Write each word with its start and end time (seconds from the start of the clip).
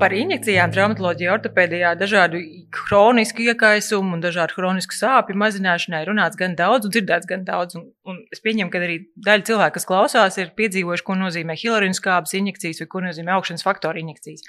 Par 0.00 0.14
injekcijām, 0.16 0.70
traumatoloģijā, 0.72 1.32
ortopēdijā, 1.36 1.90
dažādu 2.00 2.38
chronisku 2.72 3.44
iekaisumu 3.44 4.14
un 4.16 4.22
dažādu 4.22 4.56
chronisku 4.56 4.96
sāpju 4.96 5.36
mazināšanai 5.42 6.00
runāts 6.08 6.40
gan 6.40 6.54
daudz 6.56 6.88
un 6.88 6.94
dzirdēts 6.94 7.28
gan 7.28 7.44
daudz. 7.44 7.76
Un, 7.76 7.90
un 8.08 8.22
es 8.32 8.40
pieņemu, 8.40 8.72
ka 8.72 8.80
arī 8.80 8.96
daļa 9.26 9.44
cilvēku, 9.50 9.74
kas 9.76 9.88
klausās, 9.90 10.38
ir 10.40 10.54
piedzīvojuši, 10.56 11.04
ko 11.04 11.18
nozīmē 11.20 11.58
hilarīnas 11.60 12.00
skābes 12.00 12.32
injekcijas 12.38 12.80
vai 12.80 12.88
ko 12.94 13.04
nozīmē 13.10 13.36
augšanas 13.36 13.66
faktoru 13.66 14.00
injekcijas. 14.00 14.48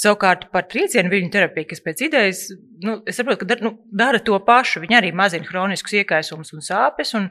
Savukārt 0.00 0.48
par 0.54 0.66
triecienu 0.70 1.12
viļņu 1.12 1.30
terapiju, 1.32 1.68
kas 1.70 1.82
pēc 1.84 2.02
idejas, 2.06 2.42
nu, 2.82 2.96
es 3.08 3.18
saprotu, 3.18 3.42
ka 3.42 3.48
dar, 3.52 3.62
nu, 3.64 3.74
dara 3.92 4.20
to 4.24 4.38
pašu. 4.46 4.82
Viņi 4.84 4.98
arī 4.98 5.12
mazina 5.16 5.46
chroniskus 5.48 5.94
iekaisumus 6.00 6.54
un 6.56 6.64
sāpes 6.64 7.12
un 7.18 7.28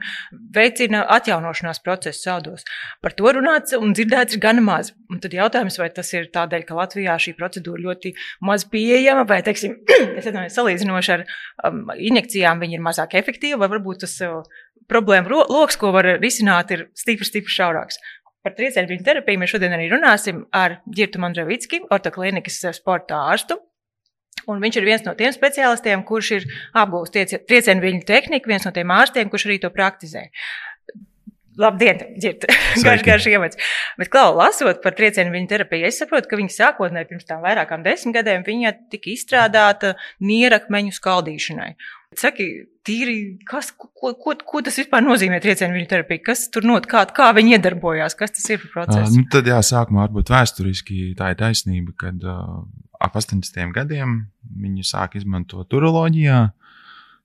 veicina 0.54 1.02
atjaunošanās 1.16 1.82
procesu 1.84 2.22
saudos. 2.28 2.66
Par 3.02 3.16
to 3.18 3.34
runāts 3.36 3.76
un 3.78 3.94
dzirdēts 3.96 4.38
ir 4.38 4.42
gana 4.44 4.64
maz. 4.64 4.92
Un 5.12 5.20
tad 5.22 5.34
jautājums, 5.36 5.78
vai 5.80 5.90
tas 5.94 6.12
ir 6.14 6.30
tādēļ, 6.32 6.66
ka 6.68 6.78
Latvijā 6.78 7.18
šī 7.20 7.36
procedūra 7.38 7.82
ļoti 7.88 8.14
maz 8.48 8.66
pieejama, 8.70 9.26
vai, 9.28 9.42
teiksim, 9.44 9.80
salīdzinoši 10.56 11.16
ar 11.18 11.26
um, 11.68 11.84
injekcijām 11.98 12.62
viņi 12.62 12.78
ir 12.78 12.84
mazāk 12.84 13.18
efektīvi, 13.20 13.58
vai 13.60 13.68
varbūt 13.74 14.06
tas 14.06 14.16
uh, 14.24 14.40
problēma 14.90 15.42
lokus, 15.50 15.78
ko 15.80 15.92
var 15.94 16.08
risināt, 16.22 16.72
ir 16.74 16.88
stipri, 16.98 17.28
stipri 17.28 17.52
šaurāks. 17.52 18.00
Par 18.42 18.56
triecienu 18.58 18.98
terapiju 19.06 19.38
mēs 19.38 19.52
šodien 19.54 19.74
arī 19.76 19.86
runāsim 19.92 20.42
ar 20.56 20.80
Girtu 20.90 21.20
Mandravicki, 21.22 21.84
ortoklinikas 21.94 22.58
sporta 22.74 23.20
ārstu. 23.30 23.60
Un 24.50 24.58
viņš 24.62 24.80
ir 24.80 24.86
viens 24.88 25.04
no 25.06 25.14
tiem 25.14 25.30
speciālistiem, 25.30 26.02
kurš 26.08 26.30
ir 26.40 26.48
apgūlis 26.82 27.12
triecienu 27.46 27.84
viļņu 27.84 28.02
tehniku, 28.08 28.50
viens 28.50 28.66
no 28.66 28.72
tiem 28.74 28.90
ārstiem, 28.90 29.30
kurš 29.30 29.46
arī 29.46 29.60
to 29.62 29.70
praktizē. 29.70 30.26
Labdien, 31.60 32.00
Girta! 32.18 32.48
Garš, 32.84 33.02
garš 33.04 33.26
ievads. 33.28 33.58
Bet, 34.00 34.08
klau, 34.12 34.32
lasot 34.38 34.80
par 34.82 34.96
triecienu 34.96 35.34
viņa 35.34 35.50
terapiju, 35.50 35.84
es 35.84 36.00
saprotu, 36.00 36.30
ka 36.30 36.38
viņa 36.40 36.54
sākotnēji 36.54 37.10
pirms 37.10 37.28
tam 37.28 37.42
vairākām 37.44 37.84
desmit 37.84 38.16
gadiem 38.16 38.46
viņa 38.46 38.72
tika 38.90 39.12
izstrādāta 39.12 39.92
nierakmeņu 40.24 40.96
skaldīšanai. 40.96 41.74
Saki, 42.18 42.46
tīri, 42.86 43.16
kas, 43.48 43.70
ko, 43.72 44.12
ko, 44.18 44.34
ko 44.46 44.60
tas 44.64 44.76
vispār 44.80 45.04
nozīmē 45.04 45.38
triecienu 45.42 45.76
viņa 45.76 45.88
terapija? 45.90 46.22
Kas 46.32 46.44
tur 46.52 46.66
not, 46.68 46.86
kā, 46.90 47.04
kā 47.14 47.30
viņi 47.36 47.56
iedarbojās, 47.56 48.16
kas 48.18 48.34
tas 48.36 48.48
ir 48.52 48.60
par 48.64 48.72
procesu? 48.74 49.14
Uh, 49.14 49.22
nu, 49.22 49.28
tad 49.32 49.48
jā, 49.48 49.58
sākumā 49.64 50.06
varbūt 50.06 50.32
vēsturiski 50.34 51.12
tā 51.18 51.32
ir 51.32 51.40
taisnība, 51.40 51.94
kad 52.04 52.26
uh, 52.26 52.62
ap 53.02 53.16
80 53.18 53.74
gadiem 53.76 54.18
viņi 54.62 54.86
sāk 54.86 55.16
izmantot 55.20 55.72
uroloģijā, 55.78 56.44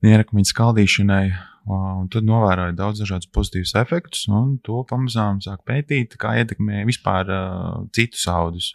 nierakmeņu 0.06 0.52
skaldīšanai. 0.54 1.26
Un 1.68 2.06
tad 2.08 2.24
novēroja 2.24 2.72
daudz 2.78 3.02
dažādus 3.02 3.28
pozitīvus 3.36 3.74
efektus, 3.76 4.22
un 4.32 4.54
to 4.64 4.86
pamazām 4.88 5.42
sāk 5.44 5.66
pētīt, 5.68 6.16
kā 6.22 6.38
ietekmē 6.40 6.86
vispār 6.88 7.28
uh, 7.28 7.82
citus 7.92 8.24
audus. 8.32 8.72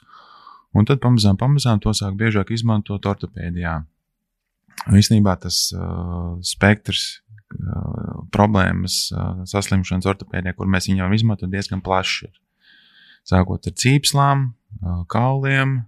Un 0.76 0.84
tad 0.88 1.00
pamazām, 1.00 1.38
pamazām 1.40 1.80
to 1.80 1.94
sāk 1.96 2.18
biežāk 2.20 2.52
izmantot 2.52 3.08
ortopēdijā. 3.08 3.78
Īstenībā 4.92 5.36
tas 5.42 5.58
uh, 5.76 6.38
spektrs 6.46 7.04
uh, 7.18 8.24
problēmas, 8.34 9.04
uh, 9.14 9.44
saslimšanas 9.48 10.08
ortopēdijā, 10.10 10.56
kur 10.58 10.70
mēs 10.70 10.90
viņu 10.90 11.12
izmantojam, 11.18 11.52
diezgan 11.54 11.84
plašs. 11.84 12.26
Ir. 12.28 12.34
Sākot 13.28 13.68
ar 13.70 13.76
cīpslām, 13.78 14.48
uh, 14.50 15.04
kauliem, 15.12 15.82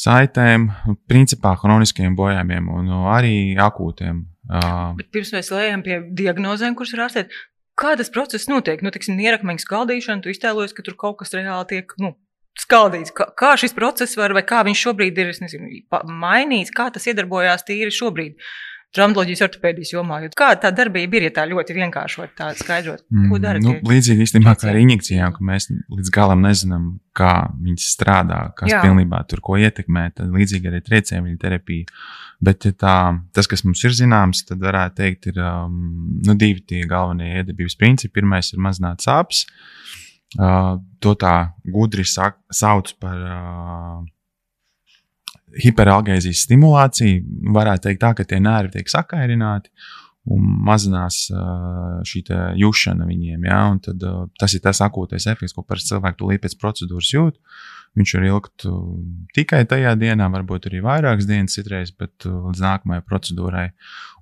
saitēm, 0.00 0.70
principā 1.10 1.54
chroniskiem 1.60 2.16
bojājumiem 2.18 2.68
un 2.72 2.92
arī 3.12 3.54
akūtiem 3.60 4.24
Uh, 4.50 4.96
Bet 4.98 5.12
pirms 5.14 5.30
mēs 5.30 5.50
lējam 5.54 5.84
pie 5.86 6.00
diagnozēm, 6.18 6.74
kuras 6.78 6.90
ir 6.94 7.02
ārstēt, 7.04 7.34
kā 7.78 7.92
tas 7.98 8.10
process 8.10 8.48
notiek? 8.50 8.80
Nu, 8.82 8.90
tiksim, 8.94 9.14
nierakmeņa 9.20 9.62
skaldīšana, 9.62 10.24
tu 10.24 10.32
iztēlojies, 10.32 10.74
ka 10.74 10.84
tur 10.86 10.96
kaut 10.98 11.20
kas 11.20 11.36
reāli 11.36 11.68
tiek, 11.70 11.94
nu, 12.02 12.16
skaldīts. 12.64 13.14
Kā, 13.16 13.30
kā 13.36 13.54
šis 13.60 13.76
process 13.76 14.18
var, 14.20 14.34
vai 14.36 14.44
kā 14.46 14.64
viņš 14.66 14.86
šobrīd 14.88 15.20
ir, 15.22 15.32
nezinu, 15.44 15.70
mainīts, 16.10 16.74
kā 16.74 16.90
tas 16.94 17.08
iedarbojās 17.10 17.66
tīri 17.68 17.94
šobrīd? 17.94 18.36
traumatoloģijas 18.96 19.44
ortopēdijas 19.46 19.92
jomā. 19.92 20.18
Kāda 20.38 20.64
tā 20.64 20.70
darbība 20.74 21.18
ir, 21.18 21.28
ja 21.28 21.34
tā 21.36 21.44
ļoti 21.48 21.76
vienkāršot, 21.76 22.32
tā 22.38 22.50
skaidrot, 22.58 23.04
ko 23.06 23.36
mm, 23.36 23.42
dara? 23.42 23.62
Nu, 23.62 23.76
līdzīgi 23.86 24.26
īstenībā 24.26 24.56
kā 24.58 24.70
ar 24.72 24.80
injekcijām, 24.80 25.34
ka 25.36 25.46
mēs 25.46 25.68
līdz 25.70 26.12
galam 26.14 26.42
nezinām, 26.42 26.88
kā 27.16 27.34
viņas 27.60 27.86
strādā, 27.94 28.40
kas 28.58 28.72
Jā. 28.72 28.82
pilnībā 28.82 29.22
tur 29.30 29.42
ko 29.46 29.60
ietekmē. 29.62 30.08
Tad 30.18 30.34
līdzīgi 30.34 30.72
arī 30.72 30.82
triecienu 30.86 31.36
terapija. 31.40 31.86
Bet 32.42 32.66
ja 32.66 32.74
tā, 32.74 32.96
tas, 33.36 33.46
kas 33.50 33.62
mums 33.66 33.82
ir 33.86 33.94
zināms, 33.94 34.42
tad 34.48 34.62
varētu 34.64 35.02
teikt, 35.02 35.30
ir 35.30 35.42
um, 35.44 35.80
nu, 36.26 36.34
divi 36.40 36.64
tie 36.64 36.82
galvenie 36.90 37.36
iedarbības 37.36 37.78
principi. 37.78 38.16
Pirmais 38.18 38.50
ir 38.50 38.62
mazināt 38.64 39.06
sāpes. 39.06 39.44
Uh, 39.44 40.09
to 40.36 41.14
tā 41.18 41.36
gudri 41.66 42.04
sauc 42.06 42.92
par 43.02 43.22
hiperalgēzijas 45.58 46.44
stimulācija. 46.46 47.24
Varētu 47.56 47.88
teikt, 47.88 48.02
tā, 48.04 48.12
ka 48.14 48.26
tie 48.28 48.38
nervi 48.42 48.76
tiek 48.76 48.92
sakairināti 48.92 49.72
un 50.30 50.44
mazinās 50.66 51.24
šī 52.06 52.22
jūšana 52.60 53.08
viņiem. 53.08 53.48
Ja? 53.48 53.64
Un 53.72 53.80
tad, 53.82 54.04
tas 54.38 54.54
ir 54.54 54.62
tas 54.62 54.82
akūtais 54.84 55.26
efekts, 55.32 55.56
ko 55.56 55.64
parasti 55.66 55.94
cilvēki 55.94 56.20
tūlīt 56.20 56.44
pēc 56.44 56.56
procedūras 56.60 57.12
jūt. 57.14 57.40
Viņš 57.98 58.12
var 58.14 58.26
ilgt 58.28 58.66
tikai 59.34 59.64
tajā 59.66 59.96
dienā, 59.98 60.28
varbūt 60.30 60.68
arī 60.70 60.84
vairākas 60.84 61.26
dienas, 61.26 61.56
citreiz, 61.56 61.90
bet 61.90 62.22
līdz 62.22 62.62
nākamajai 62.62 63.02
procedūrai. 63.08 63.64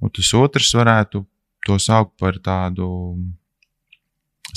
Un 0.00 0.14
tas 0.14 0.30
otrs 0.38 0.72
varētu 0.78 1.26
to 1.66 1.76
saukt 1.82 2.14
par 2.16 2.38
tādu 2.40 2.88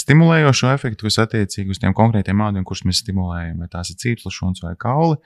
stimulējošo 0.01 0.71
efektu, 0.75 1.07
kas 1.07 1.21
attiecīgi 1.25 1.75
uz 1.75 1.81
tiem 1.81 1.95
konkrētiem 1.97 2.41
audiem, 2.45 2.65
kurus 2.67 2.85
mēs 2.87 3.03
stimulējam, 3.03 3.61
vai 3.61 3.69
tās 3.71 3.93
ir 3.93 4.01
cīpslas, 4.01 4.37
šūns 4.39 4.65
vai 4.65 4.75
kauli 4.79 5.21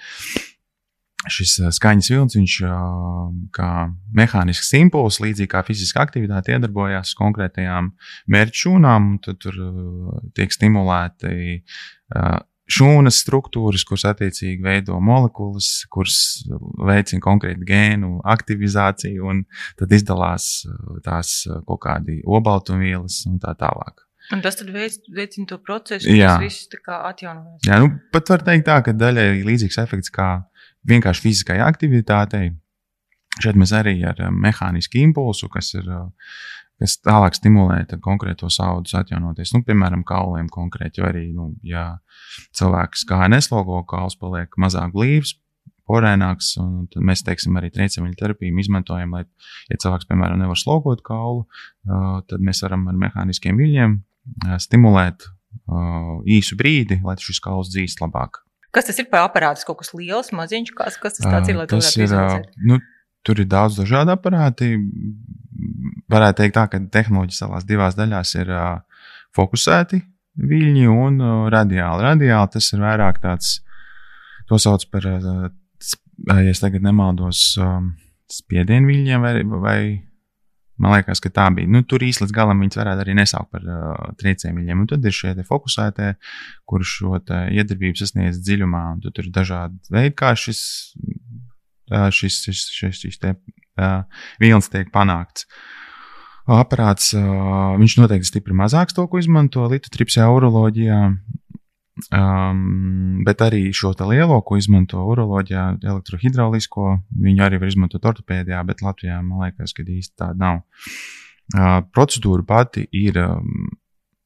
šis 1.32 1.58
skaņas 1.74 2.10
vilnis, 2.12 2.36
viņš 2.38 2.56
kā 3.56 3.70
mehānisks 4.16 4.74
impulss, 4.78 5.22
līdzīgi 5.24 5.52
kā 5.52 5.64
fiziska 5.66 6.04
aktivitāte, 6.06 6.56
iedarbojās 6.56 7.14
uz 7.14 7.20
konkrētajām 7.20 7.92
mērķu 8.32 8.62
šūnām. 8.66 9.16
Tad 9.26 9.40
tur 9.42 9.58
tiek 10.38 10.54
stimulēti 10.54 11.64
šūnas 12.76 13.20
struktūras, 13.22 13.86
kuras 13.86 14.08
attiecīgi 14.10 14.64
veido 14.66 14.98
molekulas, 15.04 15.84
kuras 15.94 16.18
veicina 16.86 17.22
konkrētu 17.22 17.68
gēnu 17.68 18.16
aktivizāciju, 18.26 19.28
un 19.30 19.44
tad 19.80 19.94
izdalās 19.94 20.66
tās 21.06 21.44
kaut 21.68 21.84
kādi 21.86 22.22
obaltumvielas 22.26 23.24
un 23.30 23.38
tā 23.44 23.54
tālāk. 23.60 24.02
Un 24.34 24.42
tas 24.42 24.58
veicina 24.66 25.46
to 25.50 25.60
procesu, 25.62 26.10
kas 26.10 26.42
viss 26.42 26.70
atjaunojas. 26.88 27.62
Jā, 27.68 27.78
nu, 27.82 27.92
pat 28.14 28.32
var 28.34 28.46
teikt 28.48 28.66
tā, 28.70 28.80
ka 28.86 28.94
daļai 28.98 29.26
ir 29.36 29.48
līdzīgs 29.50 29.78
efekts 29.84 30.14
kā 30.14 30.30
vienkārši 30.90 31.28
fiziskai 31.28 31.60
aktivitātei. 31.66 32.50
Šeit 33.44 33.58
mēs 33.60 33.74
arī 33.76 34.00
ar 34.08 34.20
eh, 34.24 34.32
mehānisku 34.32 35.02
impulsu, 35.02 35.50
kas 35.52 35.74
ir 35.78 35.86
eh, 35.92 36.06
kas 36.82 36.98
tālāk 37.04 37.38
stimulē 37.38 37.84
konkrētos 38.04 38.58
audus 38.64 38.96
atjaunoties. 38.98 39.54
Nu, 39.56 39.62
piemēram, 39.68 40.04
kauliem 40.08 40.50
konkrēti, 40.52 41.02
jo 41.02 41.10
arī, 41.10 41.28
nu, 41.36 41.54
ja 41.64 42.00
cilvēks 42.58 43.06
kā 43.10 43.28
neslogo, 43.32 43.84
kauls 43.88 44.18
paliek 44.20 44.58
mazāk 44.60 44.96
blīvs, 44.96 45.36
porēnāks, 45.86 46.56
un 46.60 46.90
tad 46.92 47.06
mēs, 47.06 47.22
teiksim, 47.28 47.56
arī 47.60 47.70
triecienu 47.72 48.10
terapiju 48.18 48.58
izmantojam, 48.64 49.14
lai, 49.16 49.24
ja 49.70 49.78
cilvēks, 49.84 50.10
piemēram, 50.10 50.42
nevar 50.42 50.58
slogot 50.58 51.04
kaulu, 51.06 51.46
uh, 51.46 52.20
tad 52.26 52.42
mēs 52.44 52.64
varam 52.66 52.88
ar 52.90 52.98
mehāniskiem 53.06 53.60
viļņiem 53.62 53.94
uh, 53.94 54.15
stimulēt 54.62 55.28
īsu 56.30 56.58
brīdi, 56.60 57.00
lai 57.06 57.16
šis 57.22 57.40
kauls 57.44 57.72
dzīst 57.74 58.02
labāk. 58.04 58.42
Kas 58.76 58.90
tas 58.90 59.00
ir 59.00 59.08
par 59.12 59.24
aparātu? 59.30 59.64
Kaut 59.70 59.80
kas 59.80 59.94
liels, 59.96 60.34
maziņš, 60.36 60.74
kas, 60.76 60.98
kas 61.00 61.18
tas 61.18 61.30
tāds 61.30 61.52
ir? 61.52 61.62
Tas 61.72 61.94
ir 61.96 62.12
nu, 62.68 62.82
tur 63.26 63.40
ir 63.40 63.48
daudz 63.50 63.80
dažādu 63.80 64.16
aparātu. 64.16 64.68
Varētu 66.12 66.42
teikt, 66.42 66.58
tā, 66.58 66.66
ka 66.70 66.82
tehnoloģija 66.94 67.40
savās 67.40 67.66
divās 67.66 67.96
daļās 67.98 68.34
ir 68.38 68.52
uh, 68.52 69.06
fokusēti 69.36 70.02
viļņi 70.36 70.90
un 70.92 71.22
uh, 71.24 71.46
radiāli. 71.54 72.04
Radiāli 72.04 72.52
tas 72.58 72.68
ir 72.76 72.84
vairāk 72.84 73.22
tāds, 73.24 73.54
to 74.50 74.60
sauc 74.62 74.84
par, 74.92 75.08
uh, 75.08 75.48
ja 76.28 76.52
es 76.52 76.62
tagad 76.62 76.84
nemaldos, 76.86 77.48
um, 77.64 77.94
spiedienu 78.32 78.92
viļņiem 78.92 79.24
vai, 79.24 79.34
vai 79.64 79.80
Man 80.82 80.92
liekas, 80.92 81.22
ka 81.24 81.32
tā 81.32 81.46
bija. 81.56 81.70
Nu, 81.72 81.82
tur 81.88 82.04
īstenībā 82.04 82.28
līdz 82.28 82.36
galam 82.36 82.64
viņas 82.64 82.80
varētu 82.82 83.04
arī 83.06 83.14
nesaukt 83.16 83.52
par 83.56 83.64
uh, 83.64 83.94
triecienu 84.20 84.60
viļņiem. 84.60 84.82
Un 84.84 84.90
tad 84.92 85.08
ir 85.08 85.16
šie 85.16 85.32
fokusētie, 85.48 86.10
kurš 86.68 86.96
šo 87.00 87.20
iedarbību 87.22 88.02
sasniedz 88.02 88.42
dziļumā. 88.44 88.84
Tur 89.06 89.24
ir 89.24 89.32
dažādi 89.36 89.96
veidi, 89.96 90.12
kā 90.20 90.34
šis, 90.40 90.62
uh, 91.94 92.10
šis, 92.12 92.42
šis, 92.50 92.66
šis, 92.76 93.02
šis 93.06 93.24
te, 93.24 93.34
uh, 93.80 94.28
vilnis 94.44 94.68
tiek 94.74 94.92
panākts. 94.92 95.48
Aparāts, 96.52 97.14
uh, 97.18 97.74
viņš 97.80 97.98
noteikti 98.02 98.34
stipri 98.34 98.54
mazāks 98.58 98.94
to, 98.94 99.08
ko 99.10 99.24
izmanto 99.24 99.64
litotripsijā, 99.72 100.28
uroloģijā. 100.30 101.00
Um, 102.12 103.22
bet 103.24 103.40
arī 103.40 103.70
šo 103.72 103.94
lielo, 104.10 104.42
ko 104.44 104.58
izmanto 104.60 105.00
uroloģijā, 105.00 105.64
elektrohidraulisko, 105.80 106.90
viņu 107.24 107.46
arī 107.46 107.60
var 107.62 107.72
izmantot 107.72 108.08
ortopēdijā, 108.12 108.60
bet 108.68 108.84
Latvijā 108.84 109.22
man 109.24 109.46
liekas, 109.46 109.72
ka 109.72 109.86
īsti 109.86 110.20
tāda 110.20 110.36
nav. 110.42 110.60
Uh, 111.56 111.80
procedūra 111.96 112.44
pati 112.44 112.84
ir, 112.92 113.16
um, 113.24 113.70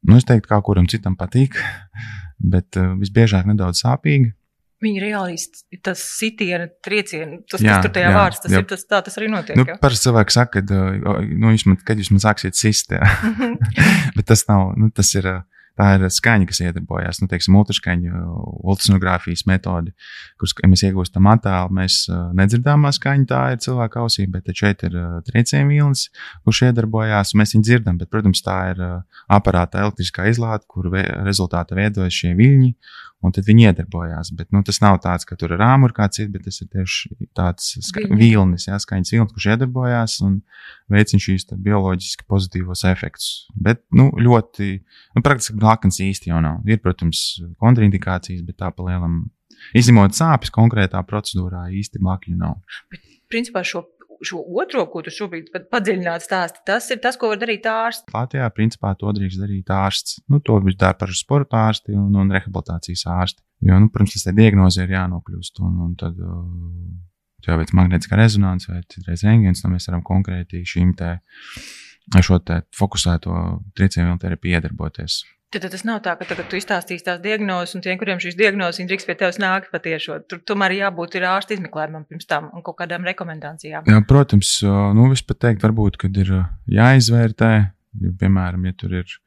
nu, 0.02 0.18
es 0.18 0.26
teiktu, 0.26 0.50
kā 0.50 0.58
kuram 0.66 0.90
citam 0.90 1.14
patīk, 1.20 1.60
bet 2.56 2.80
uh, 2.80 2.96
visbiežāk 2.98 3.46
nedaudz 3.52 3.84
sāpīga. 3.86 4.34
Viņi 4.82 5.04
reāli 5.04 5.36
tas 5.84 6.02
sitiena, 6.16 6.70
trieciena, 6.82 7.42
tas, 7.52 7.62
jā, 7.62 7.76
kas 7.76 7.86
tur 7.86 7.94
tajā 8.00 8.10
jā, 8.10 8.16
vārds, 8.16 8.42
tas 8.46 8.56
jā. 8.56 8.64
ir 8.64 8.68
tas, 8.72 8.86
tā 8.88 9.04
tas 9.06 9.20
arī 9.20 9.30
notiek. 9.30 9.60
Nu, 9.60 9.68
Parasti 9.84 10.08
cilvēki 10.08 10.34
saka, 10.34 10.64
ka, 10.64 10.82
nu, 11.28 11.52
jūs 11.54 11.68
man, 11.68 11.78
kad 11.86 12.00
jūs 12.00 12.10
man 12.16 12.24
sāksiet 12.24 12.58
sist, 12.58 12.96
jā. 12.96 13.04
bet 14.18 14.26
tas 14.32 14.48
nav, 14.50 14.72
nu, 14.80 14.90
tas 14.96 15.14
ir. 15.20 15.30
Uh, 15.36 15.59
Tā 15.80 15.94
ir 15.96 16.02
skaņa, 16.12 16.48
kas 16.50 16.60
iedarbojas. 16.60 17.22
Nu, 17.22 17.30
teiksim, 17.32 17.56
ultraskaņa, 17.56 18.24
ultrasonogrāfijas 18.68 19.46
metode, 19.48 19.94
kuras 20.42 20.56
mēs 20.68 20.84
iegūstam 20.90 21.30
attēlu. 21.32 21.72
Mēs 21.78 22.02
nedzirdamā 22.36 22.92
skaņa 22.96 23.30
tā 23.30 23.44
ir 23.54 23.62
cilvēka 23.64 24.04
ausī, 24.04 24.28
bet 24.28 24.52
šeit 24.52 24.84
ir 24.90 24.98
trieciena 25.30 25.70
vilnis, 25.72 26.10
kurš 26.44 26.66
iedarbojas. 26.68 27.32
Mēs 27.40 27.56
viņu 27.56 27.70
dzirdam, 27.70 28.02
bet, 28.02 28.12
protams, 28.12 28.44
tā 28.44 28.58
ir 28.74 28.84
aparāta 29.32 29.86
elektriskā 29.86 30.28
izlāde, 30.28 30.68
kur 30.68 30.92
rezultātā 30.92 31.80
veidojas 31.80 32.20
šie 32.20 32.36
viļņi 32.36 32.74
un 33.26 33.34
tad 33.36 33.48
viņi 33.48 33.68
iedarbojās. 33.70 34.32
Bet, 34.38 34.50
nu, 34.56 34.62
tas 34.66 34.80
nav 34.84 35.00
tāds, 35.04 35.28
ka 35.28 35.38
tur 35.40 35.54
ir 35.54 35.62
rāmur 35.62 35.94
kā 35.96 36.08
cits, 36.12 36.30
bet 36.32 36.46
tas 36.48 36.62
ir 36.64 36.70
tieši 36.72 37.30
tāds 37.38 37.74
vilnis, 38.08 38.68
jā, 38.70 38.80
skaņas 38.80 39.14
vilnis, 39.16 39.34
kurš 39.36 39.50
iedarbojās 39.56 40.20
un 40.28 40.40
veicina 40.92 41.26
šīs 41.26 41.50
bioloģiski 41.68 42.28
pozitīvos 42.30 42.86
efektus. 42.90 43.30
Bet, 43.56 43.84
nu, 43.96 44.10
ļoti, 44.16 44.72
nu, 45.18 45.26
praktiski 45.26 45.60
blakens 45.60 46.00
īsti 46.04 46.32
jau 46.32 46.42
nav. 46.46 46.64
Ir, 46.70 46.82
protams, 46.84 47.26
kontraindikācijas, 47.62 48.46
bet 48.48 48.62
tā 48.64 48.72
pa 48.76 48.88
lielam, 48.88 49.22
izņemot 49.76 50.16
sāpes 50.16 50.54
konkrētā 50.56 51.04
procedūrā, 51.08 51.68
īsti 51.76 52.02
blakņu 52.04 52.40
nav. 52.40 52.60
Bet, 52.94 53.04
principā, 53.32 53.66
šo 53.68 53.84
šo 54.26 54.42
otro, 54.62 54.86
ko 54.92 55.02
tu 55.06 55.14
šobrīd 55.14 55.52
padziļināti 55.72 56.28
stāsti, 56.28 56.64
tas 56.68 56.90
ir 56.94 57.02
tas, 57.04 57.18
ko 57.20 57.32
var 57.32 57.40
darīt 57.42 57.68
ārsts. 57.70 58.10
Latvijā, 58.14 58.50
principā, 58.56 58.94
to 59.00 59.14
drīkst 59.16 59.42
darīt 59.42 59.72
ārsts. 59.74 60.20
Nu, 60.32 60.42
to 60.44 60.60
viņš 60.64 60.80
dara 60.80 60.98
par 61.00 61.14
sporta 61.16 61.66
ārsti 61.70 61.96
un, 61.98 62.12
un 62.20 62.34
rehabilitācijas 62.36 63.06
ārsti. 63.10 63.44
Jo, 63.68 63.80
nu, 63.80 63.92
protams, 63.94 64.16
tas 64.16 64.36
diagnoze 64.36 64.84
ir 64.84 64.96
jānokļūst. 64.96 65.64
Un, 65.66 65.80
un 65.88 65.96
tad 66.00 66.20
uh, 66.24 66.44
jāveic 67.48 67.74
magnētiskā 67.76 68.20
rezonance 68.20 68.72
vai 68.72 68.84
citreiz 68.92 69.24
rengens, 69.28 69.64
un 69.64 69.76
mēs 69.76 69.90
varam 69.90 70.04
konkrēti 70.08 70.64
šīm 70.68 70.94
te, 71.00 71.16
šo 72.20 72.40
te 72.44 72.62
fokusēto 72.76 73.36
triecienu 73.78 74.18
terapiju 74.22 74.60
iedarboties. 74.60 75.24
Tad, 75.50 75.64
tad 75.64 75.72
tas 75.74 75.82
nav 75.82 76.04
tā, 76.06 76.14
ka 76.14 76.28
tagad 76.30 76.46
tu 76.46 76.60
izstāstīsi 76.60 77.08
tās 77.08 77.22
diagnozes, 77.24 77.72
un 77.74 77.82
tiem, 77.82 77.98
kuriem 77.98 78.20
šīs 78.22 78.36
diagnozes 78.38 78.86
drīkst 78.86 79.08
pie 79.10 79.16
tevis 79.18 79.40
nākt 79.42 79.72
patiešām. 79.74 80.28
Tur 80.30 80.44
tomēr 80.46 80.76
jābūt 80.78 81.18
ārsta 81.26 81.56
izmeklējumam 81.56 82.04
pirms 82.06 82.30
tam 82.30 82.52
un 82.54 82.62
kaut 82.66 82.78
kādām 82.78 83.08
rekomendācijām. 83.10 83.90
Jā, 83.90 84.02
protams, 84.06 84.52
nu, 84.94 85.08
es 85.16 85.26
pat 85.26 85.42
teiktu, 85.48 85.66
varbūt, 85.66 85.98
kad 86.04 86.22
ir 86.22 86.30
jāizvērtē, 86.70 87.50
jo, 87.98 88.14
piemēram, 88.22 88.70
ja 88.70 88.78
tur 88.78 88.94
ir 89.02 89.18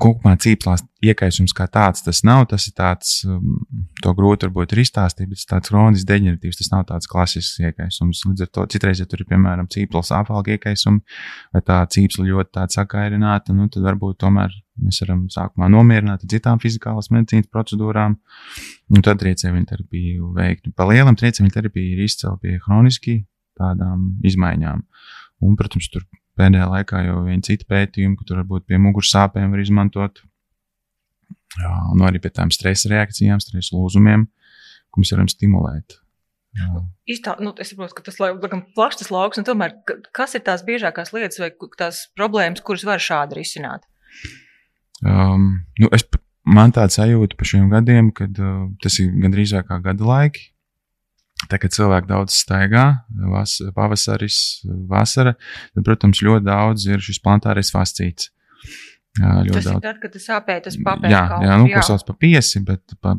Kopumā 0.00 0.32
cīplās 0.40 0.80
iekaisums 1.04 1.52
kā 1.52 1.66
tāds, 1.68 2.00
tas 2.06 2.22
nav. 2.24 2.46
Tas 2.48 2.64
ir 2.70 2.74
tāds, 2.78 3.18
um, 3.28 3.58
to 4.00 4.14
grūti 4.16 4.48
varbūt 4.48 4.72
ir 4.72 4.80
izstāstīt, 4.80 5.28
bet 5.28 5.42
tas 5.42 5.50
tāds 5.50 5.72
kronisks 5.72 6.08
deģeneratīvs. 6.08 6.56
Tas 6.62 6.70
nav 6.72 6.86
tāds 6.88 7.10
klasisks 7.10 7.60
iekaisums. 7.60 8.22
Līdz 8.30 8.46
ar 8.46 8.50
to 8.56 8.64
citreiz, 8.72 9.02
ja 9.02 9.08
tur 9.10 9.20
ir 9.20 9.28
piemēram 9.28 9.68
cīplas 9.72 10.12
apvalka 10.16 10.54
iekaisumi, 10.56 11.02
vai 11.52 11.62
tā 11.68 11.82
cīpsla 11.96 12.24
ļoti 12.30 12.54
tāda 12.56 12.78
sakairināta, 12.78 13.56
nu, 13.58 13.68
tad 13.72 13.84
varbūt 13.90 14.22
tomēr 14.24 14.56
mēs 14.80 15.02
varam 15.04 15.26
sākumā 15.32 15.68
nomierināt 15.68 16.24
ar 16.24 16.32
citām 16.32 16.62
fizikālas 16.62 17.12
medicīnas 17.12 17.52
procedūrām, 17.52 18.16
un 18.88 19.04
tad 19.04 19.20
triecienu 19.20 19.60
terapiju 19.68 20.32
veikt. 20.38 20.72
Pa 20.72 20.88
lielam 20.88 21.18
triecienu 21.20 21.52
terapija 21.52 21.92
ir 21.92 22.06
izcēlta 22.06 22.40
pie 22.40 22.56
hroniski 22.64 23.20
tādām 23.60 24.14
izmaiņām. 24.24 24.80
Un, 25.42 25.56
protams, 25.58 25.90
tur 25.92 26.06
pēdējā 26.38 26.68
laikā 26.74 27.02
jau 27.06 27.22
viena 27.26 27.44
cita 27.46 27.66
pētījuma, 27.68 28.18
ka 28.18 28.28
tur 28.28 28.42
varbūt 28.42 28.68
pie 28.70 28.80
muguras 28.82 29.12
sāpēm 29.14 29.52
var 29.52 29.62
izmantot. 29.62 30.22
Jā, 31.60 31.72
un 31.92 32.04
arī 32.06 32.22
pie 32.22 32.32
tām 32.32 32.52
stresa 32.54 32.88
reakcijām, 32.92 33.40
stresa 33.42 33.76
lūzumiem, 33.76 34.24
ko 34.90 35.02
mēs 35.02 35.12
varam 35.12 35.28
stimulēt. 35.28 35.98
Īstā, 37.08 37.38
nu, 37.40 37.54
es 37.60 37.70
saprotu, 37.72 37.96
ka 37.96 38.04
tas 38.04 38.18
ir 38.20 38.64
plašs 38.76 39.08
lauks, 39.12 39.40
un 39.40 39.46
tomēr 39.48 39.72
kas 40.12 40.36
ir 40.36 40.44
tās 40.44 40.64
biežākās 40.66 41.12
lietas 41.16 41.40
vai 41.40 41.48
tās 41.80 42.04
problēmas, 42.16 42.60
kuras 42.64 42.84
var 42.84 43.00
šādi 43.00 43.38
risināt? 43.40 43.86
Um, 45.00 45.64
nu, 45.80 45.88
es, 45.96 46.04
man 46.44 46.74
tāds 46.76 46.98
sajūta 47.00 47.38
pa 47.38 47.48
šiem 47.48 47.70
gadiem, 47.72 48.12
kad 48.16 48.36
uh, 48.36 48.68
tas 48.84 49.00
ir 49.00 49.14
gandrīz 49.24 49.54
kā 49.68 49.80
gada 49.84 50.08
laiki, 50.08 50.51
Tagad 51.50 51.74
cilvēki 51.74 52.10
daudz 52.10 52.36
staigā, 52.42 52.84
vas, 53.32 53.56
pavasaris, 53.76 54.36
vasara. 54.90 55.34
Tad, 55.74 55.82
protams, 55.86 56.22
ļoti 56.24 56.46
daudz 56.46 56.86
ir 56.90 57.02
šis 57.02 57.20
plantārais 57.24 57.72
fascīts. 57.74 58.30
Ļoti 59.18 59.58
tas 59.58 59.66
daudz. 59.66 59.76
ir 59.76 59.84
tad, 59.84 60.00
kad 60.00 60.14
tas 60.14 60.24
sāpē, 60.28 60.56
tas 60.64 60.78
papēr. 60.80 61.12
Jā, 61.12 61.22
jā, 61.44 61.58
nu, 61.60 61.68
jā. 61.68 61.80
ko 61.80 61.90
sauc 61.90 62.06
par 62.08 62.16
piesi, 62.22 62.62
bet 62.64 62.94
pa, 63.02 63.16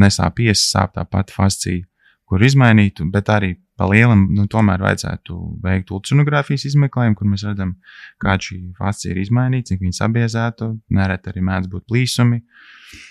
nesāp 0.00 0.38
piesi, 0.38 0.64
sāp 0.70 0.94
tā 0.96 1.04
pati 1.08 1.34
fascija, 1.36 1.84
kur 2.26 2.42
izmainīt, 2.42 3.02
bet 3.12 3.28
arī 3.34 3.52
pa 3.76 3.90
lielam, 3.90 4.24
nu, 4.32 4.46
tomēr 4.48 4.80
vajadzētu 4.80 5.36
veikt 5.64 5.92
ultrasonogrāfijas 5.92 6.64
izmeklējumu, 6.70 7.18
kur 7.18 7.28
mēs 7.28 7.44
redzam, 7.44 7.74
kā 8.22 8.38
šī 8.40 8.62
fascija 8.78 9.12
ir 9.12 9.20
izmainīta, 9.26 9.74
cik 9.74 9.84
viņa 9.84 9.98
sabiezēta, 9.98 10.70
nereti 10.96 11.32
arī 11.34 11.44
mēdz 11.50 11.68
būt 11.74 11.84
plīsumi. 11.92 12.40
Uh, 12.40 13.04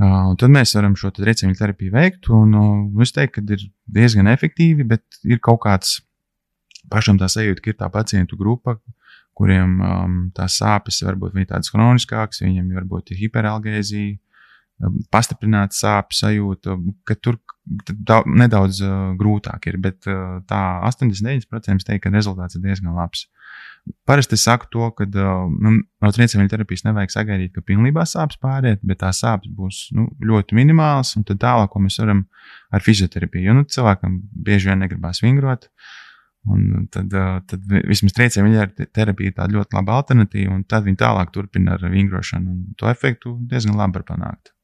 un 0.00 0.36
tad 0.40 0.52
mēs 0.52 0.72
varam 0.76 0.94
šo 0.96 1.10
recienu 1.20 1.56
terapiju 1.58 1.92
veikt. 1.92 2.30
Un, 2.32 2.54
uh, 2.56 3.02
es 3.04 3.12
teiktu, 3.12 3.40
ka 3.40 3.56
ir 3.56 3.66
diezgan 3.98 4.30
efektīvi, 4.32 4.86
bet 4.88 5.20
ir 5.28 5.42
kaut 5.44 5.62
kāds 5.66 5.98
pašam 6.90 7.18
tā 7.20 7.28
sajūta, 7.30 7.62
ka 7.64 7.72
ir 7.72 7.78
tā 7.78 7.90
pacientu 7.92 8.38
grupa, 8.40 8.78
kuriem 9.36 9.76
um, 9.80 10.16
tās 10.36 10.58
sāpes 10.60 11.02
varbūt 11.06 11.36
ir 11.36 11.48
tādas 11.52 11.72
kroniskākas, 11.72 12.42
viņiem 12.44 12.72
varbūt 12.78 13.12
ir 13.14 13.20
hiperalgēzija, 13.24 14.16
um, 14.84 15.00
pastiprināta 15.12 15.76
sāpju 15.76 16.18
sajūta, 16.20 16.76
ka 17.08 17.16
tur 17.20 17.38
da, 17.90 18.20
nedaudz 18.26 18.80
uh, 18.84 19.12
grūtāk 19.20 19.70
ir. 19.70 19.78
Bet 19.82 20.08
uh, 20.10 20.40
tā 20.48 20.62
89% 20.88 21.86
teikt, 21.86 22.04
ka 22.04 22.14
rezultāts 22.14 22.58
ir 22.58 22.64
diezgan 22.64 22.96
labs. 22.98 23.26
Parasti 24.06 24.36
es 24.36 24.44
saku 24.44 24.68
to, 24.70 24.90
ka 24.94 25.06
nu, 25.08 25.72
no 25.80 26.10
triecienu 26.14 26.50
terapijas 26.50 26.84
nevajag 26.84 27.14
sagaidīt, 27.14 27.54
ka 27.54 27.64
pilnībā 27.64 28.04
sāpes 28.06 28.38
pāriet, 28.42 28.82
bet 28.86 29.00
tās 29.02 29.22
sāpes 29.24 29.50
būs 29.56 29.86
nu, 29.96 30.06
ļoti 30.20 30.58
minimālas, 30.58 31.14
un 31.18 31.24
tad 31.26 31.40
tālāk, 31.42 31.70
ko 31.72 31.82
mēs 31.82 31.98
varam 32.02 32.26
ar 32.70 32.84
fizioterapiju. 32.84 33.48
Jo 33.48 33.56
nu, 33.56 33.64
cilvēkam 33.64 34.20
bieži 34.46 34.70
vien 34.70 34.84
negribās 34.84 35.24
vingrot. 35.24 35.70
Un 36.48 36.86
tad, 36.92 37.12
tad 37.50 37.72
vismaz 37.88 38.14
triecienu 38.16 38.62
terapija 38.96 39.32
ir 39.32 39.36
tāda 39.36 39.52
ļoti 39.58 39.76
laba 39.76 39.98
alternatīva, 40.00 40.54
un 40.54 40.62
tad 40.64 40.86
viņi 40.86 41.00
tālāk 41.02 41.34
turpina 41.34 41.76
ar 41.76 41.84
vingrošanu. 41.92 42.76
To 42.80 42.88
efektu 42.88 43.36
diezgan 43.50 43.76
labi 43.80 44.00
var 44.00 44.06
panākt. 44.14 44.54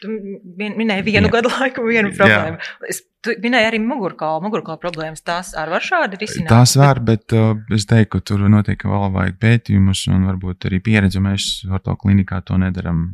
Tu 0.00 0.08
minēji 0.56 1.04
vienu 1.04 1.28
Jā. 1.28 1.32
gadu 1.34 1.50
laiku, 1.52 1.84
vienu 1.84 2.12
problēmu. 2.16 2.56
Jā. 2.56 2.92
Es 2.92 3.02
minēju 3.44 3.68
arī 3.68 3.80
mugurkaula, 3.84 4.40
mugurkaula 4.44 4.80
problēmas. 4.80 5.20
Tās 5.26 5.52
arī 5.58 5.74
var 5.76 5.84
šādi 5.84 6.20
risināt. 6.22 6.48
Tās 6.48 6.76
var, 6.80 7.02
bet, 7.04 7.26
bet 7.28 7.36
uh, 7.36 7.58
es 7.76 7.84
teiktu, 7.88 8.16
ka 8.16 8.30
tur 8.32 8.46
noteikti 8.48 8.88
vēl 8.88 9.10
vajag 9.16 9.36
pētījumus 9.42 10.06
un 10.14 10.24
varbūt 10.30 10.70
arī 10.70 10.80
pieredzi. 10.86 11.20
Mēs 11.24 11.50
orto 11.68 11.96
klinikā 12.00 12.40
to 12.48 12.56
nedaram. 12.60 13.10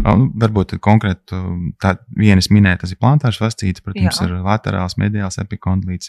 Uh, 0.00 0.22
varbūt 0.40 0.78
konkrēti 0.80 1.36
tā 1.82 1.90
vienas 2.16 2.46
minēta, 2.48 2.84
tas 2.84 2.94
ir 2.94 2.98
plantārs 3.02 3.36
fascīts, 3.42 3.82
protams, 3.84 4.16
Jā. 4.16 4.28
ir 4.30 4.38
laterāls, 4.46 4.94
mediāls 4.96 5.36
epikondlīts, 5.42 6.08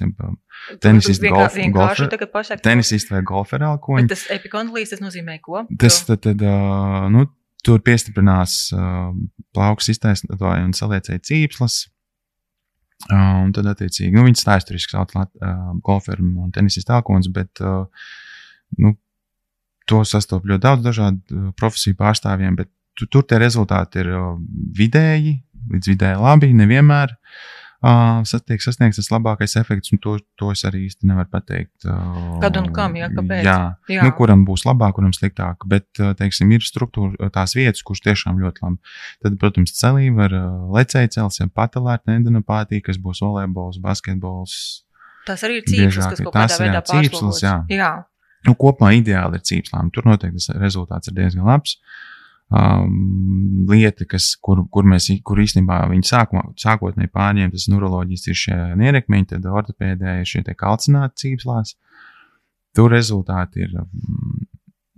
tenisists, 0.86 1.26
golf, 1.26 1.58
golfer, 1.76 2.62
tenisists 2.64 3.12
vai 3.12 3.20
golferālkoņi. 3.28 4.08
Tas 4.14 4.24
epikondlīts, 4.38 4.94
tas 4.96 5.04
nozīmē 5.04 5.42
ko? 5.44 5.66
Tas 5.82 6.00
tad, 6.08 6.24
tad 6.24 6.46
uh, 6.46 7.10
nu, 7.12 7.26
Tur 7.66 7.82
piestiprinās 7.86 8.58
uh, 8.76 9.10
plauks 9.56 9.90
iztaisnotāji 9.94 10.68
un 10.68 10.76
saliecēji 10.78 11.24
cīpslas. 11.30 11.80
Uh, 13.10 13.42
un 13.44 13.50
tad, 13.54 13.68
attiecīgi, 13.74 14.14
nu, 14.16 14.24
viņas 14.28 14.46
vēsturiski 14.48 14.96
sauc 14.96 15.12
uh, 15.18 15.26
golferu 15.86 16.24
un 16.24 16.54
tenisista 16.56 16.94
tālkons, 16.94 17.28
bet 17.34 17.62
uh, 17.62 17.84
nu, 18.82 18.94
to 19.90 20.04
sastopas 20.08 20.48
ļoti 20.50 20.64
daudz 20.64 20.86
dažādu 20.86 21.20
uh, 21.36 21.50
profesiju 21.58 21.98
pārstāvjiem. 22.00 22.56
Bet 22.62 22.72
tu, 22.98 23.10
tur 23.12 23.26
tie 23.28 23.42
rezultāti 23.42 24.02
ir 24.02 24.14
uh, 24.14 24.32
vidēji, 24.78 25.36
līdz 25.74 25.92
vidēji 25.92 26.24
labi, 26.24 26.54
nevienmēr. 26.56 27.14
Uh, 27.18 27.44
tiek 28.50 28.64
sasniegts 28.64 29.00
tas 29.00 29.10
labākais 29.14 29.56
efekts, 29.60 29.92
un 29.94 30.00
to, 30.02 30.16
to 30.40 30.52
es 30.54 30.64
arī 30.68 30.86
īsti 30.88 31.10
nevaru 31.10 31.30
pateikt. 31.32 31.86
Kad 32.42 32.60
un 32.62 32.70
kam, 32.76 32.96
jā, 33.00 33.10
kāpēc? 33.14 33.44
Jā, 33.46 33.58
jā. 33.92 34.06
Nu, 34.06 34.14
kuram 34.18 34.46
būs 34.48 34.66
labāk, 34.68 34.96
kuram 34.98 35.14
sliktāk, 35.16 35.68
bet, 35.70 35.88
teiksim, 36.20 36.54
ir 36.56 36.66
struktūra, 36.66 37.30
tās 37.36 37.56
vietas, 37.58 37.84
kuras 37.86 38.04
tiešām 38.06 38.42
ļoti 38.42 38.66
labi. 38.66 38.96
Tad, 39.26 39.38
protams, 39.42 39.76
celība 39.78 40.30
ar 40.30 40.36
lecēju 40.80 41.14
celsiem, 41.20 41.54
patelēta 41.54 42.18
endonopātija, 42.18 42.88
kas 42.90 43.02
būs 43.02 43.22
volejbols, 43.26 43.82
basketbols. 43.84 44.58
Tas 45.30 45.46
arī 45.46 45.62
ir 45.62 45.70
cīpslas, 45.70 46.12
kas 46.14 46.26
kaut 46.26 46.36
kādā 46.36 46.60
veidā 46.62 46.84
pārslogots. 46.86 47.46
Jā, 47.46 47.60
jā. 47.74 47.94
Nu, 48.46 48.54
kopumā 48.54 48.92
ideāli 48.94 49.40
ir 49.40 49.46
cīpslām. 49.46 49.90
Tur 49.94 50.06
noteikti 50.06 50.38
tas 50.38 50.54
rezultāts 50.62 51.10
ir 51.10 51.16
diezgan 51.18 51.48
labs. 51.50 51.80
Uh, 51.80 52.15
um, 52.54 53.66
lieta, 53.70 54.08
kas, 54.10 54.34
kur, 54.42 54.64
kur 54.72 54.88
mēs 54.90 55.10
kur 55.26 55.42
īstenībā 55.42 55.84
viņi 55.92 56.10
sākumā, 56.10 56.48
sākotnēji 56.62 57.14
pārņēma, 57.16 57.54
tas 57.56 57.70
neuroloģijas 57.72 58.28
ir 58.30 58.42
šie 58.42 58.60
nierekmeņi, 58.82 59.30
tad 59.34 59.48
ortopēdē 59.50 60.20
ir 60.22 60.30
šie 60.30 60.44
kalcināti 60.54 61.26
cīpslās. 61.26 61.76
Tur 62.76 62.92
rezultāti 62.92 63.64
ir 63.64 63.78
um, 63.80 64.44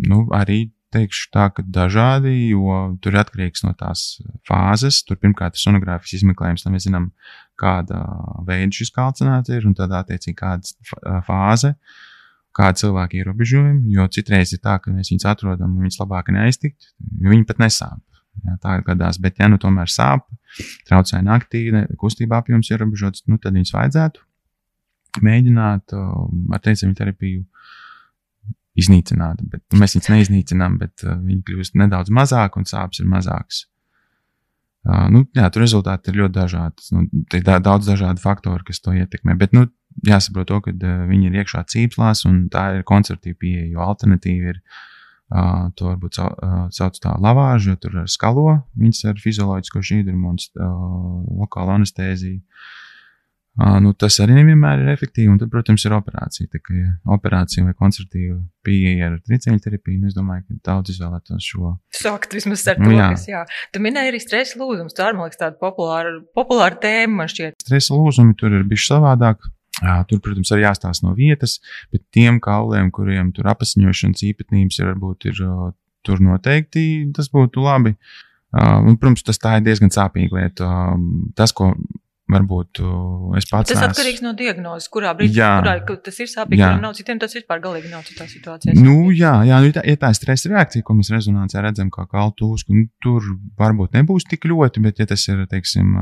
nu, 0.10 0.25
arī 0.34 0.68
teikšu 0.94 1.30
tā, 1.36 1.48
ka 1.54 1.63
dažādi, 1.63 2.32
jo 2.54 2.77
tur 3.04 3.16
ir 3.16 3.22
atkarīgs 3.22 3.66
no 3.66 3.74
tās 3.77 4.20
fāzes. 4.48 5.01
Tur 5.08 5.20
pirmkārt 5.22 5.58
ir 5.58 5.63
sonogrāfijas 5.63 6.22
izmeklējums, 6.22 6.63
lai 6.66 6.74
mēs 6.75 6.88
zinām, 6.88 7.10
kāda 7.60 8.01
veida 8.48 8.72
šis 8.74 8.94
kalcinājums 8.96 9.51
ir 9.54 9.68
un 9.68 9.75
tad 9.77 9.96
attiecīgi 10.00 10.38
kāda 10.39 11.22
fāze. 11.27 11.74
Kāda 12.58 12.80
cilvēka 12.82 13.20
ierobežojumi, 13.20 13.94
jo 13.94 14.08
citreiz 14.14 14.54
ir 14.56 14.62
tā, 14.64 14.80
ka 14.82 14.90
mēs 14.90 15.12
viņus 15.12 15.28
atrodam 15.30 15.76
un 15.76 15.86
viņus 15.86 16.00
labāk 16.02 16.32
neaiztikt, 16.34 16.94
jo 17.22 17.30
viņi 17.30 17.46
pat 17.50 17.62
nesāp. 17.62 18.02
Jā, 18.46 18.56
tā 18.62 18.80
gadās, 18.86 19.18
bet, 19.22 19.38
ja 19.42 19.50
nu 19.50 19.58
tomēr 19.62 19.90
sāp, 19.90 20.26
traucē 20.90 21.24
naktī, 21.26 21.68
kustība 22.02 22.42
apjoms 22.42 22.70
ierobežots, 22.74 23.26
nu, 23.30 23.38
tad 23.42 23.58
viņus 23.58 23.74
vajadzētu 23.74 24.26
mēģināt 25.26 25.96
ar 25.98 26.62
teicienu 26.62 26.98
terapiju 26.98 27.46
iznīcināt. 28.78 29.42
Bet, 29.50 29.64
nu, 29.74 29.82
mēs 29.82 29.96
viņus 29.98 30.12
neiznīcinām, 30.14 30.78
bet 30.82 31.06
uh, 31.06 31.18
viņi 31.18 31.42
kļūst 31.48 31.78
nedaudz 31.82 32.14
mazāk 32.14 32.60
un 32.60 32.68
sāpes 32.70 33.02
ir 33.02 33.10
mazākas. 33.10 33.66
Uh, 34.88 35.08
nu, 35.12 35.24
jā, 35.36 35.50
tur 35.52 35.66
rezultāti 35.66 36.14
ir 36.14 36.22
ļoti 36.22 36.36
dažādi. 36.38 36.88
Nu, 36.96 37.08
ir 37.36 37.48
daudz 37.66 37.90
dažādu 37.90 38.24
faktoru, 38.24 38.64
kas 38.68 38.80
to 38.84 38.94
ietekmē. 38.96 39.36
Bet 39.40 39.56
nu, 39.58 39.66
jāsaprot, 40.06 40.48
to, 40.50 40.60
ka 40.66 40.74
uh, 40.75 41.06
viņi 41.10 41.32
ir 41.32 41.39
iekšā 41.42 41.63
cīpslās 41.74 42.25
un 42.30 42.46
tā 42.54 42.68
ir 42.77 42.88
koncertīva 42.88 43.39
pieeja. 43.42 43.68
Jo 43.74 43.86
alternatīva 43.88 44.54
ir 44.54 44.60
uh, 44.62 45.70
to 45.77 45.89
varbūt 45.92 46.20
sau, 46.20 46.32
uh, 46.32 46.66
sauc 46.75 47.00
tā 47.04 47.16
lavāžu, 47.24 47.74
jo 47.74 47.82
tur 47.86 48.01
ar 48.04 48.12
skalo 48.12 48.60
viņas 48.77 49.06
ar 49.13 49.24
fizioloģisko 49.24 49.86
šķīdumu 49.89 50.34
un 50.34 50.42
uh, 50.42 50.75
lokālu 51.44 51.80
anestēziju. 51.80 52.44
Nu, 53.58 53.89
tas 53.98 54.20
arī 54.22 54.36
nevienmēr 54.38 54.84
ir 54.84 54.89
efektīvi. 54.92 55.32
Un 55.32 55.39
tad, 55.42 55.50
protams, 55.50 55.82
ir 55.88 55.96
operācija. 55.98 56.46
Tā 56.54 56.60
kā 56.62 56.75
ja 56.77 56.92
operācija 57.16 57.66
vai 57.66 57.74
koncertīva 57.74 58.36
pieeja 58.66 59.08
ar 59.10 59.16
tricēņu 59.25 59.63
terapiju, 59.63 59.98
nu, 60.04 60.12
es 60.12 60.13
domāju, 60.13 60.44
ka 60.46 60.60
daudz 60.70 60.94
izvēlētos 60.94 61.48
šo. 61.50 61.74
Sākt 61.98 62.38
vismaz 62.38 62.68
ar 62.70 62.77
nu, 62.77 62.86
to, 62.86 62.94
nu, 62.94 63.00
jā. 63.00 63.08
kas, 63.16 63.25
jā. 63.32 63.42
Tu 63.74 63.82
minēji 63.82 64.13
arī 64.13 64.22
stresa 64.22 64.62
lūzumus. 64.62 64.94
Tā 64.94 65.10
ir, 65.10 65.18
man 65.18 65.32
liekas, 65.32 65.42
tāda 65.42 65.58
populāra, 65.58 66.13
populāra 66.38 66.77
tēma, 66.84 67.24
man 67.24 67.34
šķiet. 67.34 67.58
Stresa 67.66 67.98
lūzumi 67.98 68.38
tur 68.38 68.54
ir 68.60 68.68
bijuši 68.70 68.92
savādāk. 68.92 69.50
Tur, 69.77 70.22
protams, 70.25 70.51
arī 70.53 70.63
jāstāsta 70.65 71.05
no 71.05 71.13
vietas, 71.17 71.60
bet 71.93 72.01
tiem 72.15 72.39
kauliem, 72.43 72.89
kuriem 72.93 73.29
tur 73.36 73.50
apziņošanas 73.51 74.24
īpatnības 74.31 74.79
ir, 74.81 74.89
varbūt 74.89 75.27
ir 75.29 75.41
tur 76.07 76.24
noteikti 76.24 76.88
tas 77.15 77.29
būtu 77.34 77.62
labi. 77.65 77.93
Un, 78.57 78.96
protams, 78.98 79.25
tas 79.27 79.38
tā 79.43 79.57
ir 79.60 79.65
diezgan 79.67 79.91
sāpīga 79.93 80.39
lieta. 80.39 80.72
Tas, 81.38 81.53
ko 81.53 81.74
Varbūt 82.27 82.81
es 83.39 83.46
pats. 83.48 83.69
Tas 83.72 83.77
nes... 83.79 83.86
atkarīgs 83.88 84.19
no 84.19 84.34
diagnozes, 84.36 84.89
kurā 84.91 85.13
brīdī 85.15 85.38
kurā, 85.39 85.77
tas 86.03 86.17
ir 86.19 86.27
sāpīgi. 86.27 86.60
Jā, 86.60 86.74
nav 86.84 86.98
citiem 86.98 87.22
tas 87.22 87.31
vispār 87.38 87.62
galīgi 87.63 87.88
nav 87.88 88.03
citā 88.03 88.27
situācijā. 88.27 88.74
Nu, 88.75 89.13
jā, 89.15 89.31
jā 89.48 89.60
nu, 89.63 89.69
ja 89.69 89.77
tā, 89.77 89.84
ja 89.88 90.00
tā 90.01 90.10
ir 90.12 90.17
stresa 90.19 90.51
reakcija, 90.51 90.84
ko 90.84 90.98
mēs 90.98 91.13
rezonansē 91.13 91.63
redzam, 91.63 91.88
kā 91.93 92.03
kaltūsku, 92.12 92.75
nu, 92.75 92.89
tur 93.03 93.24
varbūt 93.62 93.96
nebūs 93.96 94.27
tik 94.27 94.50
ļoti, 94.51 94.84
bet 94.84 95.00
ja 95.00 95.07
tas 95.07 95.24
ir, 95.31 95.46
teiksim, 95.48 95.96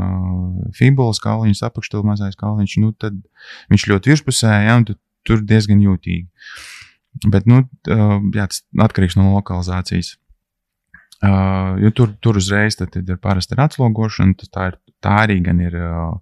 fibulas 0.73 1.21
kauliņš, 1.21 1.61
apakštūra 1.69 2.09
mazais 2.09 2.41
kauliņš, 2.41 2.77
nu, 2.81 2.89
tad 2.97 3.21
viņš 3.69 3.85
ļoti 3.93 4.15
virspusē, 4.15 4.57
jā, 4.65 4.79
un 4.81 4.89
tur 5.29 5.45
diezgan 5.45 5.85
jūtīgi. 5.85 6.25
Bet, 7.29 7.45
nu, 7.45 7.67
jā, 7.85 8.49
tas 8.49 8.65
atkarīgs 8.89 9.21
no 9.21 9.29
lokalizācijas. 9.37 10.15
Uh, 11.23 11.77
jo 11.79 11.91
tur, 11.95 12.11
tur 12.19 12.37
uzreiz 12.37 12.75
ir 12.75 13.17
parasti 13.23 13.55
atslogošana, 13.55 14.35
tā, 14.51 14.65
ir, 14.71 14.75
tā 15.03 15.13
arī 15.23 15.37
gan 15.45 15.61
ir 15.63 15.77
uh, 15.79 16.17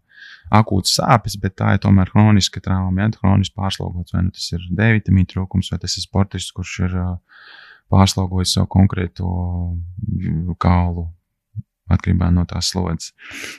akūts 0.54 1.00
sāpes, 1.00 1.36
bet 1.42 1.56
tā 1.58 1.74
ir 1.74 1.82
tomēr 1.82 2.12
kroniska 2.14 2.62
trauma, 2.62 3.08
ja 3.08 3.10
kroniski 3.16 3.58
pārslogots. 3.58 4.14
Vai 4.14 4.28
nu 4.28 4.36
tas 4.36 4.46
ir 4.54 4.62
D 4.70 4.92
vitamīna 5.00 5.32
trūkums, 5.34 5.72
vai 5.74 5.82
tas 5.82 5.98
ir 5.98 6.06
sportists, 6.06 6.54
kurš 6.54 6.76
ir 6.86 6.96
uh, 7.02 7.18
pārslogojis 7.94 8.54
savu 8.60 8.70
konkrēto 8.78 9.34
kaulu. 10.62 11.10
Atkarībā 11.92 12.30
no 12.32 12.46
tās 12.48 12.70
slodzes. 12.72 13.12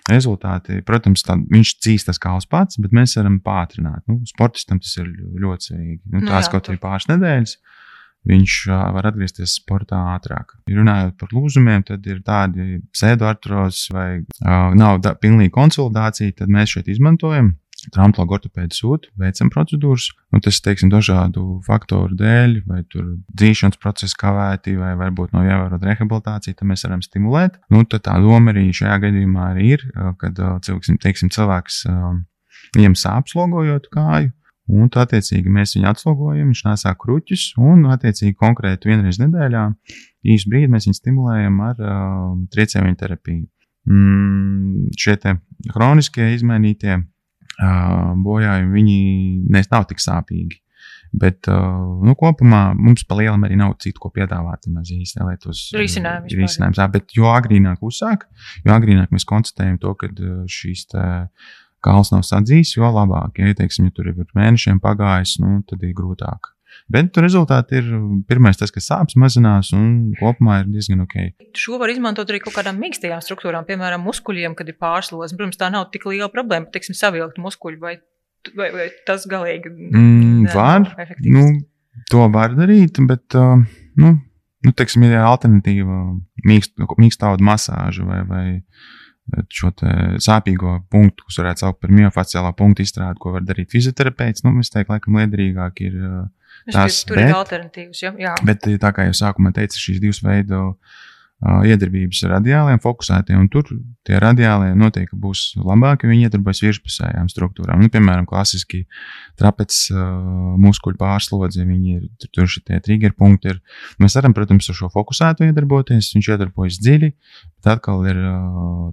Rezultāti, 0.08 0.78
protams, 0.86 1.22
tā, 1.26 1.34
viņš 1.36 1.74
cīs 1.84 2.06
tas 2.06 2.18
kauls 2.18 2.46
pats, 2.48 2.78
bet 2.80 2.94
mēs 2.96 3.18
varam 3.18 3.36
pātrināt. 3.44 4.00
Nu, 4.08 4.22
sportistam 4.26 4.80
tas 4.80 4.94
ir 4.96 5.10
ļoti 5.42 5.68
svarīgi. 5.68 5.98
Nu, 6.06 6.22
nu 6.22 6.30
tās 6.30 6.46
nu, 6.46 6.48
jā, 6.48 6.52
kaut 6.54 6.70
arī 6.70 6.80
pāris 6.80 7.10
nedēļas. 7.10 7.52
Uh, 7.58 7.83
viņš 8.28 8.54
var 8.96 9.10
atgriezties 9.10 9.58
sportā 9.60 9.98
ātrāk. 10.14 10.56
Runājot 10.70 11.18
par 11.20 11.34
lūzumiem, 11.36 11.84
tad 11.86 12.06
ir 12.08 12.22
tādi 12.24 12.80
pseidoartrozes 12.94 13.90
vai 13.94 14.08
uh, 14.22 14.72
nav 14.76 15.02
da, 15.04 15.14
pilnīga 15.18 15.54
konsolidācija, 15.58 16.40
tad 16.40 16.52
mēs 16.52 16.76
šeit 16.76 16.90
izmantojam. 16.92 17.54
Traumatologu 17.92 18.38
ortopēdu 18.38 18.72
sūta, 18.72 19.10
veicam 19.20 19.50
procedūras. 19.52 20.06
Nu, 20.32 20.40
tas, 20.44 20.56
teiksim, 20.64 20.88
dažādu 20.88 21.58
faktoru 21.66 22.16
dēļ, 22.16 22.54
vai 22.70 22.80
tur 22.88 23.10
dzīšanas 23.36 23.80
procesa 23.82 24.16
kavēti, 24.22 24.76
vai 24.80 24.94
varbūt 24.96 25.34
nav 25.36 25.44
ievērota 25.44 25.90
rehabilitācija, 25.90 26.56
tad 26.56 26.70
mēs 26.70 26.86
varam 26.86 27.02
stimulēt. 27.04 27.58
Nu, 27.74 27.82
tad 27.84 28.06
tā 28.06 28.14
doma 28.24 28.54
arī 28.54 28.70
šajā 28.72 28.96
gadījumā 29.04 29.50
arī 29.50 29.74
ir, 29.76 29.84
kad 30.22 30.40
teiksim, 31.04 31.28
cilvēks 31.34 31.82
viņam 32.78 32.96
sāp 32.96 33.28
slogojot 33.34 33.90
kāju, 33.92 34.32
Un 34.72 34.88
tā, 34.88 35.02
attiecīgi, 35.04 35.50
mēs 35.52 35.74
viņu 35.76 35.90
atslogojam, 35.90 36.48
viņš 36.48 36.62
nesā 36.64 36.94
kruķus, 36.96 37.50
un, 37.60 37.84
attiecīgi, 37.92 38.32
konkrēti 38.40 38.88
vienreiz 38.88 39.18
nedēļā 39.20 39.64
īsu 40.32 40.48
brīdi 40.48 40.72
mēs 40.72 40.88
viņu 40.88 40.96
stimulējam 40.96 41.58
ar 41.66 41.82
uh, 41.82 42.30
triecienu 42.54 42.94
terapiju. 42.96 43.44
Mm, 43.84 44.88
šie 44.96 45.18
chroniskie 45.68 46.30
izmainītie 46.32 46.94
uh, 46.96 48.14
bojājumi, 48.24 48.72
viņi 48.72 49.00
nes, 49.52 49.68
nav 49.72 49.84
tik 49.90 50.00
sāpīgi. 50.00 50.62
Bet 51.14 51.46
uh, 51.46 52.00
nu, 52.02 52.16
kopumā 52.18 52.72
mums 52.74 53.04
pa 53.06 53.18
lielam 53.20 53.44
arī 53.46 53.58
nav 53.60 53.76
citu, 53.84 54.00
ko 54.02 54.10
piedāvāt. 54.16 54.64
Mēs 54.66 54.90
īstenībā 54.96 55.36
nevēlamies 55.36 55.60
risinājums. 55.78 56.34
risinājums. 56.40 56.80
Bet 56.96 57.14
jo 57.14 57.28
agrīnāk 57.30 57.84
uzsāk, 57.86 58.24
jo 58.64 58.74
agrīnāk 58.74 59.12
mēs 59.14 59.28
konstatējam 59.28 59.76
to, 59.84 59.92
ka 60.00 60.10
šīs. 60.50 60.88
Tā, 60.90 61.04
kāls 61.84 62.12
nav 62.14 62.24
sadzījis, 62.26 62.76
jo 62.78 62.90
labāk. 62.90 63.38
Ja, 63.40 63.54
teiksim, 63.58 63.90
ja 63.90 63.94
tur 63.94 64.10
ir 64.10 64.26
mēnešiem 64.36 64.80
pagājis, 64.84 65.38
nu, 65.44 65.60
tad 65.68 65.84
ir 65.84 65.94
grūtāk. 65.96 66.54
Bet 66.90 67.16
rezultāti 67.22 67.78
ir 67.80 67.86
pirmais, 68.28 68.58
tas, 68.60 68.72
ka 68.74 68.82
sāpes 68.82 69.16
mazinās 69.20 69.70
un 69.76 70.12
kopumā 70.18 70.60
ir 70.62 70.72
diezgan 70.72 71.04
ok. 71.04 71.16
Šo 71.56 71.78
var 71.80 71.92
izmantot 71.92 72.28
arī 72.30 72.42
kaut 72.44 72.56
kādām 72.58 72.80
mīkstajām 72.82 73.22
struktūrām, 73.24 73.66
piemēram, 73.68 74.04
muskuļiem, 74.04 74.56
kad 74.58 74.68
ir 74.68 74.76
pārslodze. 74.82 75.36
Protams, 75.38 75.60
tā 75.60 75.70
nav 75.72 75.88
tik 75.94 76.04
liela 76.10 76.28
problēma, 76.32 76.68
teiksim, 76.74 76.96
savilkt 76.98 77.40
muskuļu 77.40 77.80
vai, 77.80 77.94
vai, 78.52 78.68
vai 78.74 78.90
tas 79.08 79.24
galīgi. 79.30 79.72
Mm, 79.72 80.50
var, 80.52 80.90
nu, 81.24 81.46
to 82.12 82.28
var 82.34 82.58
darīt, 82.58 83.00
bet, 83.08 83.38
uh, 83.38 83.64
nu, 84.00 84.16
nu, 84.66 84.74
teiksim, 84.76 85.06
ir 85.08 85.16
alternatīva 85.22 86.02
mīkstaudu 86.44 87.48
masāža 87.48 88.04
vai, 88.08 88.20
vai 88.28 88.44
šo 89.52 89.70
sāpīgo 90.22 90.76
punktu, 90.92 91.26
kas 91.28 91.40
varētu 91.40 91.64
saukt 91.64 91.80
par 91.82 91.92
miofaciālā 91.94 92.52
punktu 92.56 92.84
izstrādi, 92.84 93.20
ko 93.22 93.32
var 93.34 93.46
darīt 93.46 93.72
fizioterapeits. 93.72 94.44
Nu, 94.44 94.52
es 94.60 94.72
teiktu, 94.72 94.92
laikam, 94.92 95.16
liederīgāk 95.20 95.80
ir 95.86 95.96
tās 96.72 97.02
tur 97.08 97.18
bet, 97.18 97.30
ir 97.30 97.38
alternatīvas. 97.38 98.02
Jā, 98.04 98.12
jā. 98.20 98.34
Bet 98.46 98.68
tā 98.82 98.92
kā 98.94 99.08
jau 99.08 99.16
sākumā 99.24 99.54
teicu, 99.56 99.80
šīs 99.80 100.02
divas 100.02 100.22
veidu 100.24 100.60
iedarbības 101.42 102.22
radiāliem, 102.30 102.78
fokusētiem, 102.80 103.42
un 103.42 103.48
tur 103.52 103.66
tie 104.06 104.16
radiālie 104.22 104.70
noteikti 104.78 105.16
būs 105.20 105.42
labāki, 105.60 106.06
ja 106.06 106.12
viņi 106.12 106.28
iedarbojas 106.28 106.62
virspusējām 106.64 107.28
struktūrām. 107.32 107.82
Nu, 107.82 107.90
piemēram, 107.92 108.24
klasiski 108.28 108.84
trapets 109.40 109.90
uh, 109.92 109.98
muskuļu 110.60 110.96
pārslodzi, 111.00 111.66
viņi 111.68 111.96
ir 111.98 112.30
tur 112.32 112.48
šie 112.50 112.80
trigger 112.84 113.12
punkti. 113.18 113.52
Ir. 113.52 113.60
Mēs 114.00 114.16
varam, 114.16 114.36
protams, 114.36 114.70
ar 114.70 114.78
šo 114.78 114.88
fokusētu 114.94 115.48
iedarboties, 115.50 116.12
viņš 116.16 116.30
iedarbojas 116.36 116.80
dziļi, 116.80 117.10
bet 117.58 117.72
atkal 117.76 118.06
ir 118.08 118.22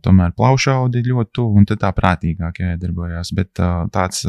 tomēr 0.04 0.36
plaušaudi 0.36 1.06
ļoti 1.08 1.36
tuvu, 1.38 1.62
un 1.62 1.70
tad 1.70 1.84
tā 1.86 1.94
prātīgāk 1.96 2.64
jāiedarbojas. 2.66 3.32
Bet 3.38 3.54
tāds 3.96 4.26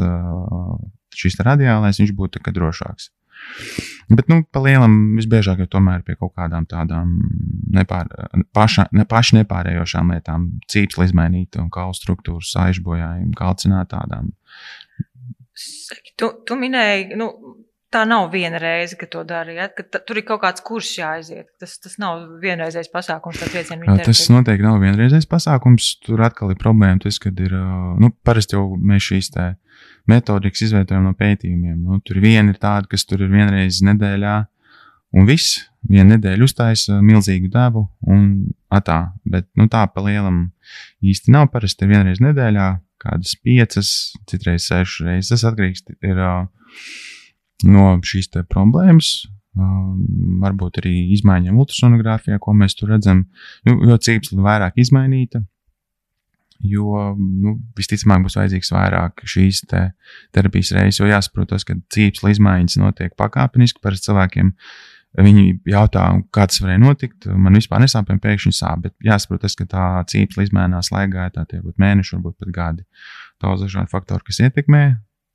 šis 1.13 1.41
radiālais, 1.43 1.99
viņš 1.99 2.15
būtu 2.17 2.43
drošāks. 2.53 3.11
Bet, 4.13 4.27
nu, 4.29 4.41
pa 4.43 4.61
lielam 4.63 5.15
visbiežāk 5.17 5.63
jau 5.63 5.69
tomēr 5.77 6.03
pie 6.05 6.17
kaut 6.19 6.33
kādām 6.37 6.67
tādām 6.69 7.15
nepār, 7.73 8.09
paša, 8.55 8.89
ne, 8.93 9.07
paši 9.09 9.39
nepārējošām 9.39 10.11
lietām, 10.13 10.47
cīpsli 10.69 11.07
izmainīt 11.09 11.57
un 11.61 11.71
kaulu 11.73 11.95
struktūru, 11.97 12.43
saižbojājumu, 12.45 13.33
kalcināt 13.39 13.93
tādām. 13.95 14.33
Tu, 16.19 16.29
tu 16.45 16.57
minēji, 16.59 17.13
nu, 17.19 17.29
tā 17.93 18.03
nav 18.09 18.29
viena 18.33 18.59
reize, 18.61 18.97
ka 18.99 19.07
to 19.09 19.23
dara. 19.27 19.53
Ja? 19.53 19.67
Ka 19.69 19.85
tur 20.01 20.19
ir 20.19 20.25
kaut 20.27 20.41
kāds 20.43 20.63
kurs 20.65 20.89
jāaiziet. 20.97 21.51
Tas, 21.61 21.77
tas 21.81 21.97
nav 22.01 22.25
vienreizējs 22.41 22.89
pasākums. 22.93 23.41
Tas 23.43 24.23
noteikti 24.33 24.65
nav 24.65 24.79
vienreizējs 24.83 25.29
pasākums. 25.29 25.93
Tur 26.05 26.23
atkal 26.25 26.53
ir 26.53 26.61
problēma. 26.61 27.03
Tas, 27.05 27.19
kad 27.23 27.37
ir, 27.43 27.53
nu, 28.01 28.11
parasti 28.25 28.57
jau 28.57 28.65
mēs 28.77 29.11
šīs 29.11 29.33
tā 29.35 29.51
metodikas 30.09 30.65
izvietojam 30.67 31.05
no 31.07 31.13
pētījumiem. 31.17 31.77
Nu, 31.83 31.99
tur 32.05 32.19
viena 32.23 32.51
ir 32.51 32.59
tāda, 32.61 32.89
kas 32.91 33.05
tur 33.07 33.23
ir 33.23 33.31
vienreiz 33.31 33.81
nedēļā, 33.85 34.39
un 35.13 35.29
viss. 35.29 35.61
Vienu 35.83 36.13
nedēļu 36.13 36.47
uztaisa 36.47 37.01
milzīgu 37.03 37.49
devu, 37.51 37.81
un 38.07 38.27
tā. 38.87 38.99
Bet 39.27 39.49
nu, 39.59 39.67
tā 39.71 39.83
pa 39.91 40.03
lielam 40.05 40.45
īsti 41.03 41.33
nav. 41.35 41.49
Parasti 41.51 41.83
ir 41.83 41.91
vienreiz 41.91 42.21
nedēļā, 42.23 42.67
kādas 43.03 43.35
piecas, 43.43 43.89
citreiz 44.31 44.69
sešas 44.69 45.03
reizes. 45.03 45.33
Tas 45.33 45.43
atkarīgs 45.51 45.83
ir, 45.99 46.21
uh, 46.23 46.45
no 47.67 47.93
šīs 48.03 48.31
problēmas. 48.49 49.13
varbūt 49.53 50.79
arī 50.81 50.91
izmaiņām 51.13 51.59
ultrasonogrāfijā, 51.61 52.39
ko 52.41 52.55
mēs 52.57 52.73
tur 52.73 52.89
redzam, 52.89 53.19
nu, 53.67 53.75
jo 53.85 53.99
cīpsla 54.01 54.39
ir 54.39 54.45
vairāk 54.47 54.79
izmainīta. 54.81 55.43
Jo 56.63 57.11
nu, 57.17 57.57
visticamāk 57.77 58.23
būs 58.23 58.37
vajadzīgs 58.39 58.71
vairāk 58.71 59.25
šīs 59.27 59.63
te 59.67 59.83
terapijas 60.35 60.71
reizes, 60.77 61.01
jo 61.01 61.09
jāsaprot, 61.09 61.49
tas, 61.51 61.65
ka 61.67 61.75
cīpsla 61.93 62.31
izmaiņas 62.33 62.79
notiek 62.79 63.15
pakāpeniski 63.19 63.83
par 63.83 63.97
cilvēkiem. 63.99 64.53
Viņi 65.13 65.43
jautā, 65.69 66.07
kā 66.33 66.47
tas 66.49 66.61
varēja 66.63 66.81
notikt. 66.81 67.27
Man 67.29 67.53
vispār 67.59 67.83
nesāpēm 67.83 68.17
pēkšņi 68.23 68.55
sāp, 68.57 68.87
bet 68.87 68.95
jāsaprot, 69.05 69.43
tas, 69.43 69.53
ka 69.59 69.67
tā 69.69 69.87
cīpsla 70.09 70.47
izmainās 70.47 70.89
laikā, 70.95 71.27
tā 71.35 71.43
tie 71.51 71.59
būtu 71.61 71.83
mēneši, 71.83 72.15
varbūt 72.15 72.39
pat 72.41 72.55
gadi. 72.55 72.87
Daudz 73.43 73.67
dažādu 73.67 73.91
faktoru, 73.91 74.25
kas 74.25 74.41
ietekmē 74.47 74.87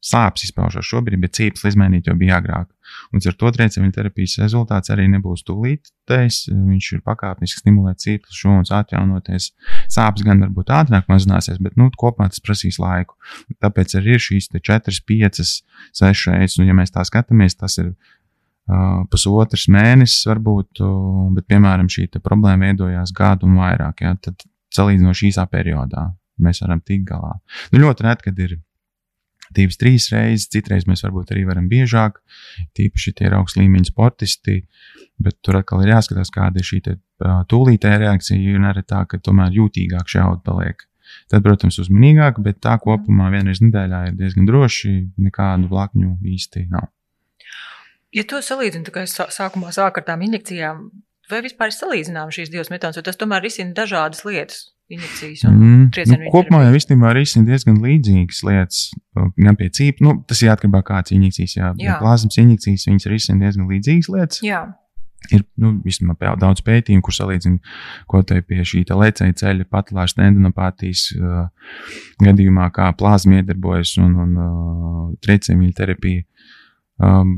sāpes 0.04 0.44
izpaužās 0.46 0.86
šobrīd, 0.86 1.18
bet 1.22 1.34
cīpes 1.34 1.64
izmainīt 1.68 2.06
jau 2.08 2.14
bija 2.18 2.38
agrāk. 2.38 2.68
Un 3.12 3.22
ar 3.26 3.34
to 3.38 3.50
triecienu 3.54 3.90
terapijas 3.94 4.36
rezultāts 4.40 4.92
arī 4.94 5.08
nebūs 5.10 5.42
tūlītējs. 5.48 6.38
Viņš 6.52 6.90
ir 6.94 7.02
pakāpeniski 7.06 7.62
stimulēt 7.62 8.02
cīpes 8.04 8.38
šūnas 8.38 8.72
atjaunoties. 8.78 9.50
Sāpes 9.90 10.24
gan 10.26 10.44
varbūt 10.46 10.70
ātrāk 10.74 11.08
mazināsies, 11.10 11.58
bet 11.62 11.76
nu, 11.80 11.90
kopumā 11.98 12.28
tas 12.30 12.42
prasīs 12.44 12.78
laiku. 12.82 13.18
Tāpēc 13.64 13.96
arī 13.98 14.14
ir 14.16 14.22
šīs 14.22 14.50
4, 14.54 15.02
5, 15.10 15.42
6 16.02 16.30
reizes. 16.30 16.60
Un, 16.62 16.70
ja 16.70 16.78
mēs 16.78 16.94
tā 16.94 17.02
skatāmies, 17.08 17.58
tas 17.58 17.80
ir 17.82 17.90
uh, 17.90 19.02
pusotrs 19.10 19.66
mēnesis 19.72 20.28
varbūt, 20.30 20.84
uh, 20.84 21.26
bet, 21.36 21.48
piemēram, 21.50 21.90
šī 21.90 22.06
problēma 22.22 22.70
veidojās 22.70 23.12
gadu 23.16 23.50
un 23.50 23.58
vairāk. 23.60 24.06
Ja, 24.06 24.14
tad 24.22 24.46
salīdzinoši 24.74 25.32
īsā 25.32 25.44
periodā 25.50 26.12
mēs 26.38 26.62
varam 26.62 26.80
tikt 26.86 27.08
galā. 27.08 27.34
Nu, 27.72 27.82
ļoti 27.82 28.06
reti, 28.06 28.28
kad 28.28 28.42
ir 28.46 28.58
divas, 29.56 29.78
trīs 29.80 30.08
reizes, 30.12 30.48
citreiz 30.52 30.86
mēs 30.88 31.04
varbūt 31.06 31.32
arī 31.34 31.44
varam 31.48 31.68
biežāk, 31.70 32.20
tīpaši 32.78 33.14
tie 33.18 33.28
ir 33.28 33.38
augsts 33.38 33.58
līmeņa 33.60 33.90
sportisti, 33.90 34.60
bet 35.22 35.38
tur 35.44 35.60
atkal 35.60 35.82
ir 35.84 35.94
jāskatās, 35.94 36.32
kāda 36.34 36.60
ir 36.60 36.68
šī 36.68 36.82
te, 36.84 36.98
tūlītēja 37.50 38.02
reakcija, 38.04 38.58
un 38.58 38.68
arī 38.70 38.84
tā, 38.86 39.04
ka 39.10 39.20
tomēr 39.22 39.56
jūtīgāk 39.56 40.10
šī 40.10 40.22
auga 40.24 40.42
paliek. 40.46 40.84
Tad, 41.32 41.42
protams, 41.44 41.78
uzmanīgāk, 41.80 42.38
bet 42.44 42.60
tā 42.64 42.76
kopumā 42.82 43.30
vienreiz 43.32 43.62
nedēļā 43.64 44.04
ir 44.10 44.16
diezgan 44.18 44.48
droši, 44.48 44.94
nekādu 45.24 45.70
blakņu 45.70 46.18
īsti 46.34 46.68
nav. 46.72 46.90
Ja 48.14 48.24
to 48.28 48.40
salīdzinu, 48.44 48.88
kā 48.92 49.04
es 49.04 49.16
sākumā 49.16 49.72
sāku 49.74 50.00
ar 50.00 50.06
tām 50.06 50.24
injekcijām, 50.24 50.86
vai 51.32 51.40
vispār 51.44 51.72
ir 51.72 51.76
salīdzināmas 51.76 52.38
šīs 52.38 52.52
divas 52.52 52.70
metodas, 52.72 53.00
vai 53.00 53.06
tas 53.08 53.20
tomēr 53.20 53.44
risina 53.44 53.76
dažādas 53.76 54.24
lietas? 54.28 54.62
Injekcijas 54.88 55.44
un 55.48 55.56
mm, 55.58 56.08
nu, 56.08 56.18
kopumā 56.32 56.62
jau 56.64 56.74
īstenībā 56.78 57.12
ir 57.12 57.22
diezgan 57.48 57.78
līdzīgas 57.84 58.42
lietas. 58.48 58.82
Gan 59.36 59.58
pie 59.58 59.68
cīpa, 59.74 60.04
nu, 60.06 60.14
tas 60.28 60.40
ir 60.44 60.52
atkarībā 60.52 60.80
no 60.80 60.86
kādas 60.86 61.14
injekcijas, 61.16 61.56
jā, 61.58 61.72
jā. 61.82 61.96
plazmas 62.00 62.38
injekcijas, 62.40 62.86
viņas 62.88 63.08
ir 63.08 63.40
diezgan 63.42 63.68
līdzīgas 63.68 64.12
lietas. 64.14 64.42
Jā. 64.46 64.62
Ir 65.34 65.42
nu, 65.60 65.74
vismaz 65.84 66.16
daudz 66.40 66.62
pētījumu, 66.64 67.02
kur 67.04 67.16
salīdzina, 67.16 67.58
ko 68.08 68.22
te 68.24 68.38
pie 68.46 68.62
šī 68.64 68.84
lecēja 68.86 69.36
ceļa 69.42 69.66
patlāžas 69.68 70.16
tendinopātijas 70.16 71.08
uh, 71.18 71.74
gadījumā, 72.22 72.70
kā 72.72 72.88
plazma 72.96 73.42
iedarbojas 73.42 73.96
un, 74.00 74.14
un 74.24 74.34
uh, 74.38 75.00
triecienīļa 75.26 75.76
terapija. 75.82 76.24
Um, 77.02 77.34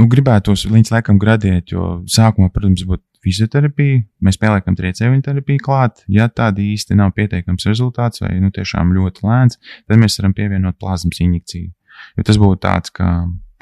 nu, 0.00 0.08
gribētos 0.10 0.64
līdz 0.72 0.96
laikam 0.96 1.20
gradēt, 1.20 1.76
jo 1.76 2.00
sākumā, 2.10 2.50
protams, 2.54 2.86
būtu 2.88 3.04
fizioterapiju, 3.24 4.02
mēs 4.24 4.38
pieliekam 4.40 4.76
triecienu 4.78 5.20
terapiju 5.24 5.62
klāt. 5.64 6.04
Ja 6.12 6.28
tāda 6.28 6.62
īsti 6.62 6.96
nav 6.98 7.14
pietiekams 7.16 7.66
rezultāts 7.68 8.22
vai 8.22 8.36
nu, 8.42 8.52
tiešām 8.54 8.94
ļoti 8.96 9.26
lēns, 9.26 9.58
tad 9.88 10.00
mēs 10.00 10.18
varam 10.20 10.36
pievienot 10.36 10.78
plazmas 10.80 11.20
injekciju. 11.24 11.72
Jo 12.18 12.26
tas 12.26 12.38
būtu 12.38 12.62
tāds 12.62 12.94
kā 12.94 13.10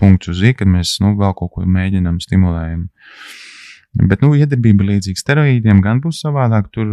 punkts 0.00 0.30
uz 0.32 0.40
zīmēm, 0.42 0.58
kad 0.60 0.72
mēs 0.72 0.96
nu, 1.04 1.14
vēl 1.18 1.34
kaut 1.38 1.54
ko 1.54 1.64
mēģinām, 1.64 2.20
stimulējam. 2.24 2.86
Bet 3.96 4.20
nu, 4.20 4.34
iedarbība 4.36 4.84
līdzīga 4.90 5.22
steroīdiem, 5.22 5.80
gan 5.84 6.02
būs 6.04 6.20
savādāk. 6.20 6.68
Tur 6.74 6.90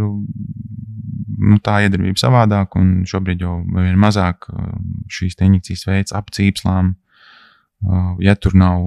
nu, 1.44 1.58
tā 1.64 1.82
iedarbība 1.84 2.16
savādāk, 2.20 2.78
un 2.80 3.02
šobrīd 3.08 3.44
jau 3.44 3.58
ir 3.84 3.98
mazāk 4.00 4.48
šīs 5.12 5.36
injekcijas 5.44 5.84
veids 5.90 6.16
ap 6.16 6.32
cīpslām 6.32 6.94
ja 8.24 8.34
tur 8.40 8.54
nav 8.58 8.84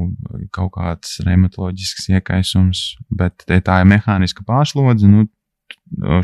kaut 0.55 0.73
kāds 0.77 1.17
reumatoloģisks 1.25 2.10
iekaisums, 2.15 2.83
bet 3.10 3.45
tā 3.47 3.81
ir 3.81 3.89
mehāniska 3.89 4.45
pārslodze, 4.47 5.10
nu, 5.12 5.27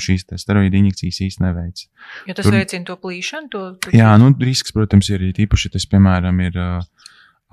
šīs 0.01 0.25
steroīdu 0.39 0.79
injekcijas 0.79 1.21
īstenībā 1.27 1.51
neveic. 1.51 1.85
Jo 2.29 2.35
tas 2.37 2.47
tur, 2.47 2.55
veicina 2.57 2.87
to 2.87 2.97
plīšanu? 2.99 3.51
To, 3.53 3.63
to... 3.83 3.93
Jā, 3.95 4.13
nu, 4.21 4.31
risks, 4.39 4.73
protams, 4.75 5.09
ir 5.13 5.25
īpaši, 5.31 5.69
ja 5.69 5.75
tas, 5.75 5.87
piemēram, 5.91 6.39
ir 6.47 6.59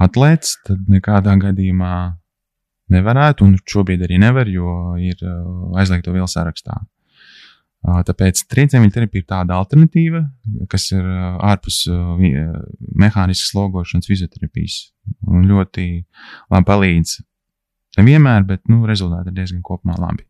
atlēts, 0.00 0.56
tad 0.66 0.88
nekādā 0.90 1.37
gadījumā 1.42 1.94
nevarētu, 2.90 3.46
un 3.46 3.59
šobrīd 3.70 4.06
arī 4.06 4.18
nevar, 4.22 4.48
jo 4.50 4.96
ir 4.98 5.20
aizliegto 5.78 6.14
vielu 6.14 6.30
sarakstā. 6.30 6.80
Tāpēc 7.80 8.42
trieciena 8.50 8.90
terapija 8.92 9.22
ir 9.22 9.28
tāda 9.30 9.56
alternatīva, 9.56 10.20
kas 10.68 10.90
ir 10.92 11.06
ārpus 11.40 11.86
mehāniskas 12.20 13.54
slogošanas 13.54 14.10
fizioterapijas. 14.10 14.82
Un 15.24 15.48
ļoti 15.48 15.86
labi 16.52 16.68
palīdz. 16.68 17.14
Nevienmēr, 17.98 18.44
bet 18.46 18.68
nu, 18.70 18.84
rezultāti 18.88 19.32
ir 19.32 19.38
diezgan 19.40 19.64
kopumā 19.66 19.96
labi. 19.98 20.26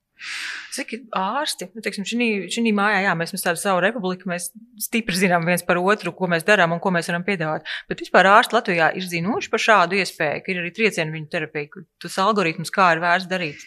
Cik 0.70 0.92
ārsti, 1.16 1.70
nu, 1.74 1.82
teiksim, 1.82 2.04
šī 2.06 2.72
mājā, 2.76 3.00
jā, 3.06 3.14
mēs, 3.18 3.32
mēs 3.34 3.44
tādu 3.44 3.60
savu 3.60 3.80
republiku, 3.82 4.28
mēs 4.30 4.50
stipri 4.80 5.16
zinām 5.16 5.46
viens 5.48 5.64
par 5.66 5.80
otru, 5.80 6.12
ko 6.16 6.28
mēs 6.30 6.44
darām 6.46 6.76
un 6.76 6.82
ko 6.82 6.92
mēs 6.94 7.08
varam 7.10 7.24
piedāvāt. 7.26 7.66
Bet 7.90 8.04
vispār 8.04 8.28
ārsti 8.30 8.56
Latvijā 8.58 8.92
ir 9.00 9.08
zinoši 9.10 9.50
par 9.50 9.64
šādu 9.64 9.98
iespēju, 9.98 10.44
ka 10.44 10.52
ir 10.52 10.62
arī 10.62 10.70
triecienu 10.76 11.16
viņu 11.16 11.30
terapija, 11.32 11.82
tas 12.04 12.20
algoritms, 12.22 12.72
kā 12.74 12.92
ir 12.94 13.02
vērts 13.02 13.30
darīt. 13.32 13.64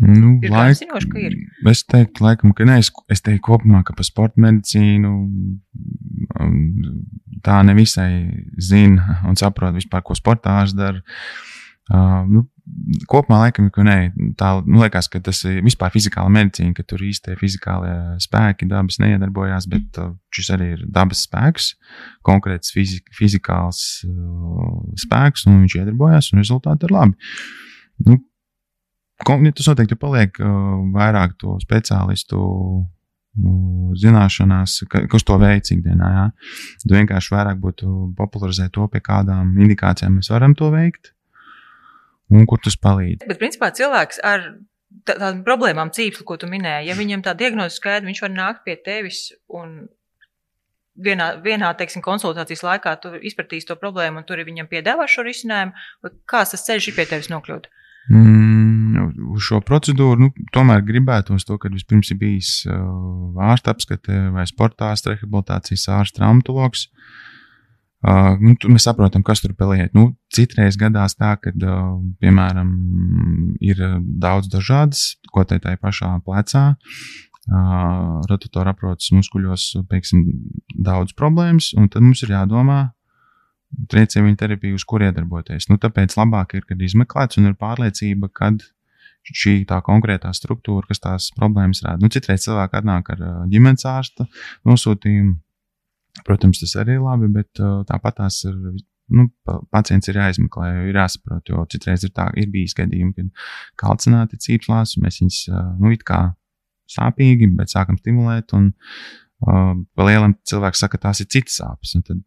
Nu, 0.00 0.38
ir 0.40 0.50
laik, 0.50 0.78
zinoši, 0.78 1.08
ka 1.12 1.20
ir. 1.20 1.34
Es 1.68 1.82
teiktu, 1.84 2.24
laikam, 2.24 2.54
ka 2.56 2.64
nē, 2.66 2.78
es, 2.80 2.88
es 3.12 3.20
teiktu 3.24 3.44
kopumā, 3.50 3.82
ka 3.84 3.94
par 3.96 4.06
sporta 4.08 4.40
medicīnu 4.40 5.10
um, 6.40 6.54
tā 7.44 7.58
nevisai 7.66 8.12
zina 8.56 9.20
un 9.28 9.36
saprot 9.38 9.76
vispār, 9.76 10.04
ko 10.06 10.16
sportārs 10.16 10.72
dara. 10.78 11.02
Uh, 11.92 12.22
nu, 12.30 12.44
kopumā, 13.10 13.42
laikam, 13.44 13.68
ka 13.74 13.84
nē, 13.84 13.98
tā 14.40 14.54
nu, 14.64 14.80
liekas, 14.80 15.10
ka 15.12 15.20
tas 15.20 15.42
ir 15.50 15.60
vispār 15.66 15.92
fizikāla 15.92 16.32
medicīna, 16.32 16.72
ka 16.78 16.86
tur 16.88 17.04
īstie 17.04 17.36
fizikālie 17.36 17.94
spēki 18.22 18.70
dabas 18.70 18.96
neiedarbojās, 19.02 19.68
bet 19.70 20.00
uh, 20.00 20.14
šis 20.32 20.52
arī 20.56 20.72
ir 20.78 20.84
dabas 20.88 21.26
spēks, 21.28 21.74
konkrēts 22.24 22.72
fizik, 22.72 23.12
fizikāls 23.18 23.84
uh, 24.08 24.82
spēks, 25.04 25.44
un 25.50 25.66
viņš 25.66 25.80
iedarbojās, 25.82 26.32
un 26.32 26.40
rezultāti 26.40 26.88
ir 26.88 26.96
labi. 26.96 27.34
Nu, 28.08 28.22
Tas 29.26 29.70
noteikti 29.70 29.98
paliek 30.00 30.38
uh, 30.42 30.50
vairāk 30.94 31.36
to 31.40 31.56
speciālistu 31.62 32.40
uh, 32.42 32.84
zināšanās, 34.02 34.82
ka, 34.90 35.06
kas 35.10 35.24
to 35.28 35.38
veic 35.40 35.70
ikdienā. 35.74 36.12
Jā. 36.16 36.26
Tad 36.84 36.96
vienkārši 36.98 37.34
vairāk 37.34 37.62
būtu 37.62 38.12
popularizēt 38.18 38.74
to, 38.76 38.88
pie 38.92 39.02
kādām 39.04 39.56
indikācijām 39.62 40.18
mēs 40.18 40.32
varam 40.32 40.56
to 40.58 40.72
veikt 40.74 41.14
un 42.32 42.46
kur 42.48 42.60
tas 42.64 42.76
palīdz. 42.80 43.26
Bet, 43.28 43.40
principā, 43.40 43.70
cilvēks 43.76 44.20
ar 44.26 44.46
tādām 45.08 45.42
problēmām, 45.46 45.92
cīpslu, 45.94 46.26
ko 46.28 46.38
tu 46.40 46.48
minēji, 46.50 46.90
ja 46.90 46.96
viņam 46.98 47.24
tā 47.24 47.34
diagnoze 47.38 47.76
skaidra, 47.76 48.06
viņš 48.08 48.22
var 48.24 48.32
nākt 48.32 48.64
pie 48.66 48.76
tevis 48.84 49.30
un 49.52 49.86
vienā, 50.96 51.32
vienā 51.44 51.72
teiksim, 51.78 52.04
konsultācijas 52.04 52.64
laikā 52.66 52.96
izpratīs 53.28 53.68
to 53.68 53.76
problēmu, 53.80 54.20
un 54.20 54.28
tur 54.28 54.40
ir 54.40 54.48
viņam 54.48 54.70
piedāvā 54.70 55.08
šo 55.08 55.24
risinājumu. 55.26 55.72
Kāds 56.28 56.54
tas 56.54 56.66
ceļš 56.68 56.90
ir 56.90 56.98
pie 56.98 57.08
tevis 57.10 57.30
nokļūt? 57.32 57.68
Mm, 58.12 58.91
uz 59.32 59.46
šo 59.46 59.60
procedūru 59.64 60.26
nu, 60.26 60.30
tomēr 60.54 60.82
gribētos 60.86 61.46
to, 61.48 61.58
ka 61.60 61.70
vispirms 61.72 62.12
ir 62.12 62.18
bijis 62.20 62.52
uh, 62.68 63.42
ārsta 63.50 63.74
apskate 63.74 64.28
vai 64.34 64.46
sporta 64.48 64.92
ārsta 64.92 65.14
rehabilitācijas 65.14 65.88
ārsta 65.98 66.20
traumatologs. 66.20 66.88
Uh, 68.02 68.34
nu, 68.42 68.56
mēs 68.74 68.88
saprotam, 68.88 69.22
kas 69.22 69.44
tur 69.44 69.52
paliek. 69.54 69.92
Nu, 69.94 70.08
citreiz 70.34 70.78
gadās 70.80 71.14
tā, 71.14 71.36
ka, 71.38 71.52
uh, 71.54 71.92
piemēram, 72.22 72.72
ir 73.62 73.82
daudz 74.02 74.50
dažādas, 74.50 75.12
ko 75.30 75.44
te 75.46 75.60
tajā 75.62 75.78
pašā 75.78 76.10
plecā, 76.26 76.64
uh, 76.74 78.16
rotatora 78.30 78.74
aprotas 78.74 79.12
muskuļos, 79.14 79.68
pieksim, 79.92 80.26
daudz 80.74 81.14
problēmas, 81.14 81.70
un 81.78 81.86
tad 81.92 82.02
mums 82.02 82.24
ir 82.26 82.34
jādomā, 82.34 82.80
triecienu 83.88 84.34
terapiju, 84.36 84.76
uz 84.76 84.84
kur 84.88 85.04
iedarboties. 85.04 85.68
Nu, 85.70 85.78
tāpēc 85.80 86.16
labāk 86.18 86.56
ir, 86.58 86.66
kad 86.68 86.82
izmeklēts 86.82 87.40
un 87.40 87.50
ir 87.50 87.58
pārliecība, 87.60 88.30
kad 88.34 88.64
šī 89.22 89.54
tā 89.68 89.78
konkrētā 89.86 90.32
struktūra, 90.34 90.86
kas 90.88 91.02
tās 91.02 91.28
problēmas 91.36 91.82
rada. 91.86 92.02
Nu, 92.02 92.10
citreiz 92.12 92.44
cilvēki 92.46 92.80
atnāk 92.80 93.12
ar 93.14 93.24
ģimenes 93.52 93.86
ārsta 93.88 94.26
nosūtījumu. 94.68 95.36
Protams, 96.26 96.60
tas 96.60 96.74
arī 96.82 96.98
ir 96.98 97.04
labi, 97.04 97.30
bet 97.32 97.62
tāpat 97.88 98.18
tās 98.20 98.42
ir. 98.48 98.56
Nu, 99.12 99.26
pacients 99.74 100.08
ir 100.08 100.16
jāizmeklē, 100.16 100.68
ir 100.88 100.96
jāsaprot, 100.96 101.50
jo 101.50 101.64
citreiz 101.68 102.04
ir, 102.06 102.12
tā, 102.16 102.30
ir 102.38 102.46
bijis 102.48 102.72
gadījumi, 102.78 103.12
kad 103.16 103.48
kalcināti 103.82 104.38
cīpslās, 104.40 104.94
mēs 105.02 105.18
viņus, 105.20 105.40
nu, 105.82 105.90
it 105.92 106.04
kā 106.08 106.20
sāpīgi, 106.88 107.50
bet 107.58 107.72
sākam 107.72 107.98
stimulēt, 108.00 108.54
un 108.56 108.70
uh, 108.70 109.74
pa 109.82 110.06
lielam 110.08 110.36
cilvēks 110.48 110.84
saka, 110.84 111.00
tās 111.02 111.20
ir 111.20 111.28
citas 111.34 111.58
sāpes, 111.60 111.92
un 111.98 112.06
tad 112.06 112.22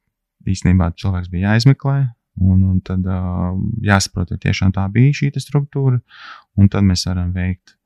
īstenībā 0.52 0.92
cilvēks 1.00 1.32
bija 1.34 1.56
jāizmeklē, 1.56 1.98
Un, 2.36 2.64
un 2.68 2.80
tad 2.84 3.06
uh, 3.08 3.54
jāsaprot, 3.86 4.34
ka 4.34 4.42
tiešām 4.48 4.74
tā 4.76 4.84
bija 4.92 5.14
šī 5.16 5.32
struktūra, 5.40 6.02
un 6.60 6.72
tad 6.72 6.84
mēs 6.84 7.06
varam 7.08 7.32
veikt. 7.36 7.78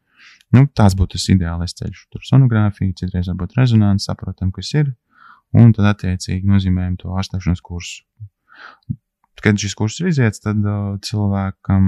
Nu, 0.55 0.65
tās 0.73 0.95
būtu 0.97 1.17
tas 1.17 1.27
ideālais 1.29 1.75
ceļš. 1.77 2.07
Tur 2.09 2.25
sonogrāfija, 2.25 2.95
citreiz 2.97 3.29
varbūt 3.29 3.53
rezonance, 3.59 4.07
saprotam, 4.09 4.49
kas 4.55 4.73
ir, 4.73 4.95
un 5.53 5.75
tad 5.77 5.91
attiecīgi 5.91 6.49
nozīmējam 6.49 6.97
to 7.03 7.13
ārstēšanas 7.13 7.61
kursu. 7.61 8.01
Kad 9.39 9.61
šis 9.61 9.77
kurs 9.77 9.99
ir 10.01 10.09
iziets, 10.09 10.41
tad 10.43 10.65
uh, 10.65 10.97
cilvēkam 11.05 11.83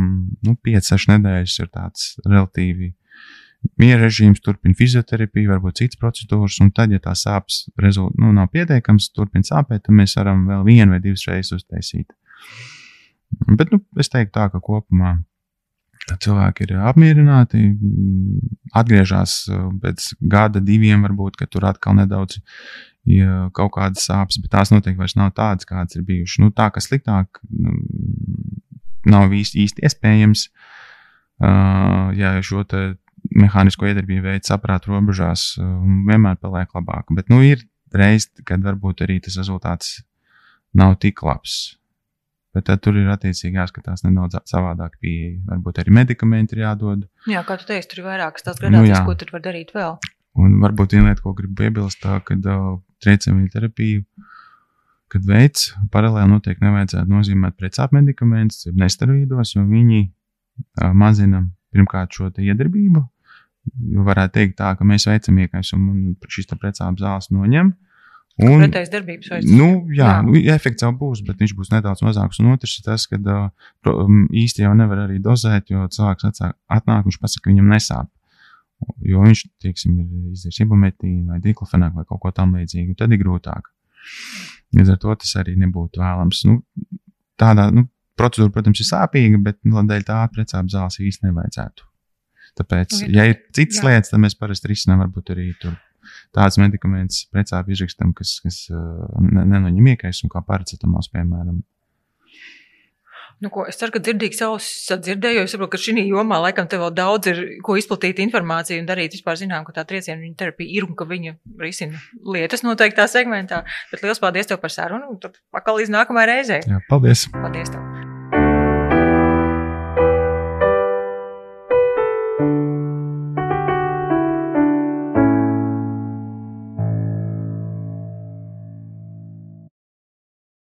nu, 0.46 0.54
5-6 0.68 1.10
nedēļas 1.16 1.58
ir 1.66 1.72
tāds 1.74 2.12
relatīvi 2.24 2.94
miera 3.82 4.06
režīms, 4.06 4.42
turpina 4.46 4.78
fizioterapiju, 4.78 5.50
varbūt 5.52 5.82
citas 5.82 6.00
procedūras, 6.02 6.58
un 6.64 6.72
tad, 6.76 6.94
ja 6.94 7.02
tā 7.02 7.14
sāpes 7.18 7.66
rezult, 7.82 8.16
nu, 8.22 8.32
nav 8.36 8.50
pietiekams, 8.54 9.12
turpina 9.16 9.46
sāpēt, 9.46 9.84
tad 9.86 9.98
mēs 9.98 10.16
varam 10.18 10.46
vēl 10.50 10.64
vienu 10.68 10.96
vai 10.96 11.02
divas 11.04 11.28
reizes 11.30 11.60
uztaisīt. 11.60 12.10
Bet 13.48 13.72
nu, 13.72 13.82
es 14.00 14.12
teiktu, 14.12 14.34
tā, 14.38 14.50
ka 14.52 14.60
kopumā 14.64 15.18
cilvēki 16.22 16.66
ir 16.66 16.78
apmierināti, 16.90 17.62
atgriežas 18.76 19.36
uh, 19.52 19.68
pēc 19.84 20.12
gada, 20.20 20.60
diviem, 20.64 21.06
varbūt, 21.06 21.38
tur 21.54 21.68
atkal 21.70 21.96
nedaudz 22.00 22.42
ja 23.10 23.48
kaut 23.56 23.74
kādas 23.76 24.06
sāpes, 24.06 24.40
bet 24.42 24.52
tās 24.54 24.72
noteikti 24.74 25.00
vairs 25.00 25.18
nav 25.18 25.32
tādas, 25.38 25.68
kādas 25.70 25.98
ir 25.98 26.06
bijušas. 26.06 26.42
Nu, 26.44 26.52
tā, 26.54 26.70
ka 26.74 26.84
sliktāk 26.84 27.42
nu, 27.50 27.74
nav 29.10 29.34
īsti, 29.34 29.66
īsti 29.66 29.86
iespējams. 29.88 30.48
Uh, 31.42 32.12
ja 32.14 32.36
šo 32.46 32.62
mehānisko 33.34 33.88
iedarbību 33.90 34.28
veids 34.28 34.52
saprāta 34.52 34.92
robežās, 34.92 35.56
uh, 35.58 35.66
vienmēr 36.10 36.38
paliek 36.42 36.70
labāk. 36.78 37.10
Bet 37.18 37.32
nu, 37.34 37.42
ir 37.42 37.66
reizes, 37.94 38.30
kad 38.46 38.62
varbūt 38.62 39.02
arī 39.08 39.18
tas 39.26 39.40
rezultāts 39.42 40.04
nav 40.78 41.00
tik 41.02 41.24
labs. 41.26 41.81
Bet 42.52 42.66
tad 42.68 42.82
tur 42.84 42.98
ir 43.00 43.08
attiecīgi 43.14 43.56
jāskatās 43.56 44.04
nedaudz 44.04 44.42
savādāk 44.50 44.98
pieeja. 45.00 45.38
Varbūt 45.48 45.78
arī 45.84 45.94
medikamenti 45.96 46.58
ir 46.58 46.66
jādod. 46.66 47.06
Jā, 47.32 47.46
kā 47.48 47.56
tu 47.62 47.70
teici, 47.70 47.88
tur 47.94 48.02
ir 48.02 48.10
vairākas 48.10 48.44
tās 48.44 48.60
gradācijas, 48.60 49.00
nu, 49.00 49.08
ko 49.08 49.16
tur 49.22 49.32
var 49.38 49.46
darīt 49.46 49.72
vēl. 49.76 49.96
Un 50.42 50.58
varbūt 50.64 50.96
viena 50.96 51.12
lieta, 51.12 51.24
ko 51.24 51.32
gribu 51.38 51.56
piebilst, 51.62 52.02
tā, 52.04 52.18
kad 52.28 52.44
uh, 52.52 52.74
triecienīju 53.04 53.54
terapiju, 53.56 54.04
kad 55.12 55.28
veids 55.28 55.72
paralēli 55.92 56.32
noteikti 56.32 56.64
nevajadzētu 56.64 57.12
nozīmēt 57.12 57.58
precāp 57.60 57.96
medikamentus, 57.96 58.68
nesteroīdos, 58.76 59.56
jo 59.56 59.64
viņi 59.68 60.02
uh, 60.08 60.92
mazina 60.92 61.46
pirmkārt 61.72 62.16
šo 62.16 62.32
iedarbību. 62.36 63.04
Varētu 64.08 64.36
teikt 64.40 64.58
tā, 64.60 64.74
ka 64.76 64.88
mēs 64.88 65.06
veicam 65.08 65.40
iekaisumu 65.44 65.92
un 65.94 66.32
šis 66.32 66.50
precāp 66.56 67.00
zāles 67.00 67.30
noņem. 67.32 67.72
Un, 68.40 68.62
Pretējs 68.64 68.90
darbības 68.94 69.32
veids. 69.34 69.50
Nu, 69.52 69.68
jā, 69.92 70.08
jā. 70.08 70.14
Nu, 70.26 70.38
efekts 70.54 70.86
jau 70.86 70.92
būs, 70.96 71.20
bet 71.28 71.42
viņš 71.44 71.54
būs 71.58 71.72
nedaudz 71.74 72.02
mazāks. 72.06 72.40
Un 72.42 72.54
otrs 72.54 72.78
ir 72.80 72.86
tas, 72.86 73.04
ka 73.12 73.20
uh, 73.20 74.16
īsti 74.42 74.64
jau 74.64 74.72
nevar 74.78 75.04
arī 75.04 75.20
dozēt, 75.24 75.70
jo 75.74 75.84
cilvēks 75.92 76.30
atsāk, 76.32 76.56
atnāk, 76.72 77.04
viņš 77.10 77.20
pasaka, 77.22 77.46
ka 77.46 77.52
viņam 77.52 77.70
nesāp. 77.74 78.10
Jo 79.06 79.22
viņš, 79.28 79.44
teiksim, 79.62 80.00
ir 80.00 80.32
izdarījis 80.32 80.64
ibumetīnu 80.64 81.36
vai 81.36 81.42
diklofenāku 81.44 82.02
vai 82.02 82.08
kaut 82.08 82.24
ko 82.24 82.32
tam 82.34 82.56
līdzīgu, 82.58 82.96
tad 82.98 83.14
ir 83.14 83.22
grūtāk. 83.22 83.70
Līdz 84.78 84.96
ar 84.96 85.02
to 85.04 85.16
tas 85.22 85.36
arī 85.44 85.58
nebūtu 85.60 86.02
vēlams. 86.02 86.42
Nu, 86.50 86.62
tādā 87.42 87.68
nu, 87.76 87.86
procedūra, 88.18 88.56
protams, 88.56 88.82
ir 88.82 88.90
sāpīga, 88.90 89.44
bet 89.44 89.60
nu, 89.68 89.84
dēļ 89.92 90.08
tā 90.08 90.24
precāpju 90.34 90.78
zāles 90.80 90.98
īsti 91.04 91.28
nevajadzētu. 91.28 91.88
Tāpēc, 92.58 93.04
ja 93.12 93.28
ir 93.30 93.38
citas 93.56 93.80
jā. 93.80 93.88
lietas, 93.88 94.12
tad 94.12 94.24
mēs 94.24 94.36
parasti 94.40 94.72
risinām 94.72 95.06
varbūt 95.06 95.32
arī 95.36 95.52
tur 95.62 95.78
tāds 96.36 96.60
medikaments 96.62 97.26
precāpju 97.34 97.78
izrakstam, 97.78 98.16
kas, 98.18 98.38
kas 98.46 98.64
nenoņem 98.72 99.94
iekaisumu, 99.96 100.32
kā 100.34 100.44
paracetamāls, 100.48 101.12
piemēram. 101.14 101.62
Nu, 103.42 103.50
ko, 103.50 103.64
es 103.66 103.80
ceru, 103.82 103.96
ka 103.96 104.00
dzirdīgs 104.06 104.44
ausis 104.46 104.84
sadzirdēju, 104.86 105.40
jo 105.40 105.46
es 105.48 105.54
saprotu, 105.56 105.72
ka 105.74 105.80
šī 105.82 106.04
jomā 106.06 106.38
laikam 106.44 106.68
te 106.70 106.78
vēl 106.78 106.92
daudz 106.94 107.32
ir 107.32 107.40
ko 107.66 107.74
izplatīt 107.80 108.22
informāciju 108.22 108.84
un 108.84 108.90
darīt. 108.90 109.16
Vispār 109.18 109.40
zinām, 109.42 109.66
ka 109.66 109.74
tā 109.80 109.86
trieciena 109.90 110.30
terapija 110.38 110.70
ir 110.78 110.86
un 110.86 110.94
ka 111.00 111.10
viņa 111.10 111.34
risina 111.64 111.98
lietas 112.22 112.62
noteiktā 112.62 113.08
segmentā. 113.10 113.64
Bet 113.90 114.06
liels 114.06 114.22
paldies 114.22 114.52
tev 114.52 114.62
par 114.62 114.74
sarunu 114.76 115.10
un 115.16 115.18
tad 115.26 115.42
pakal 115.50 115.82
līdz 115.82 115.96
nākamajai 115.98 116.30
reizei. 116.36 116.62
Jā, 116.70 116.84
paldies! 116.92 117.26
Paldies! 117.34 117.74
Tev. 117.74 117.91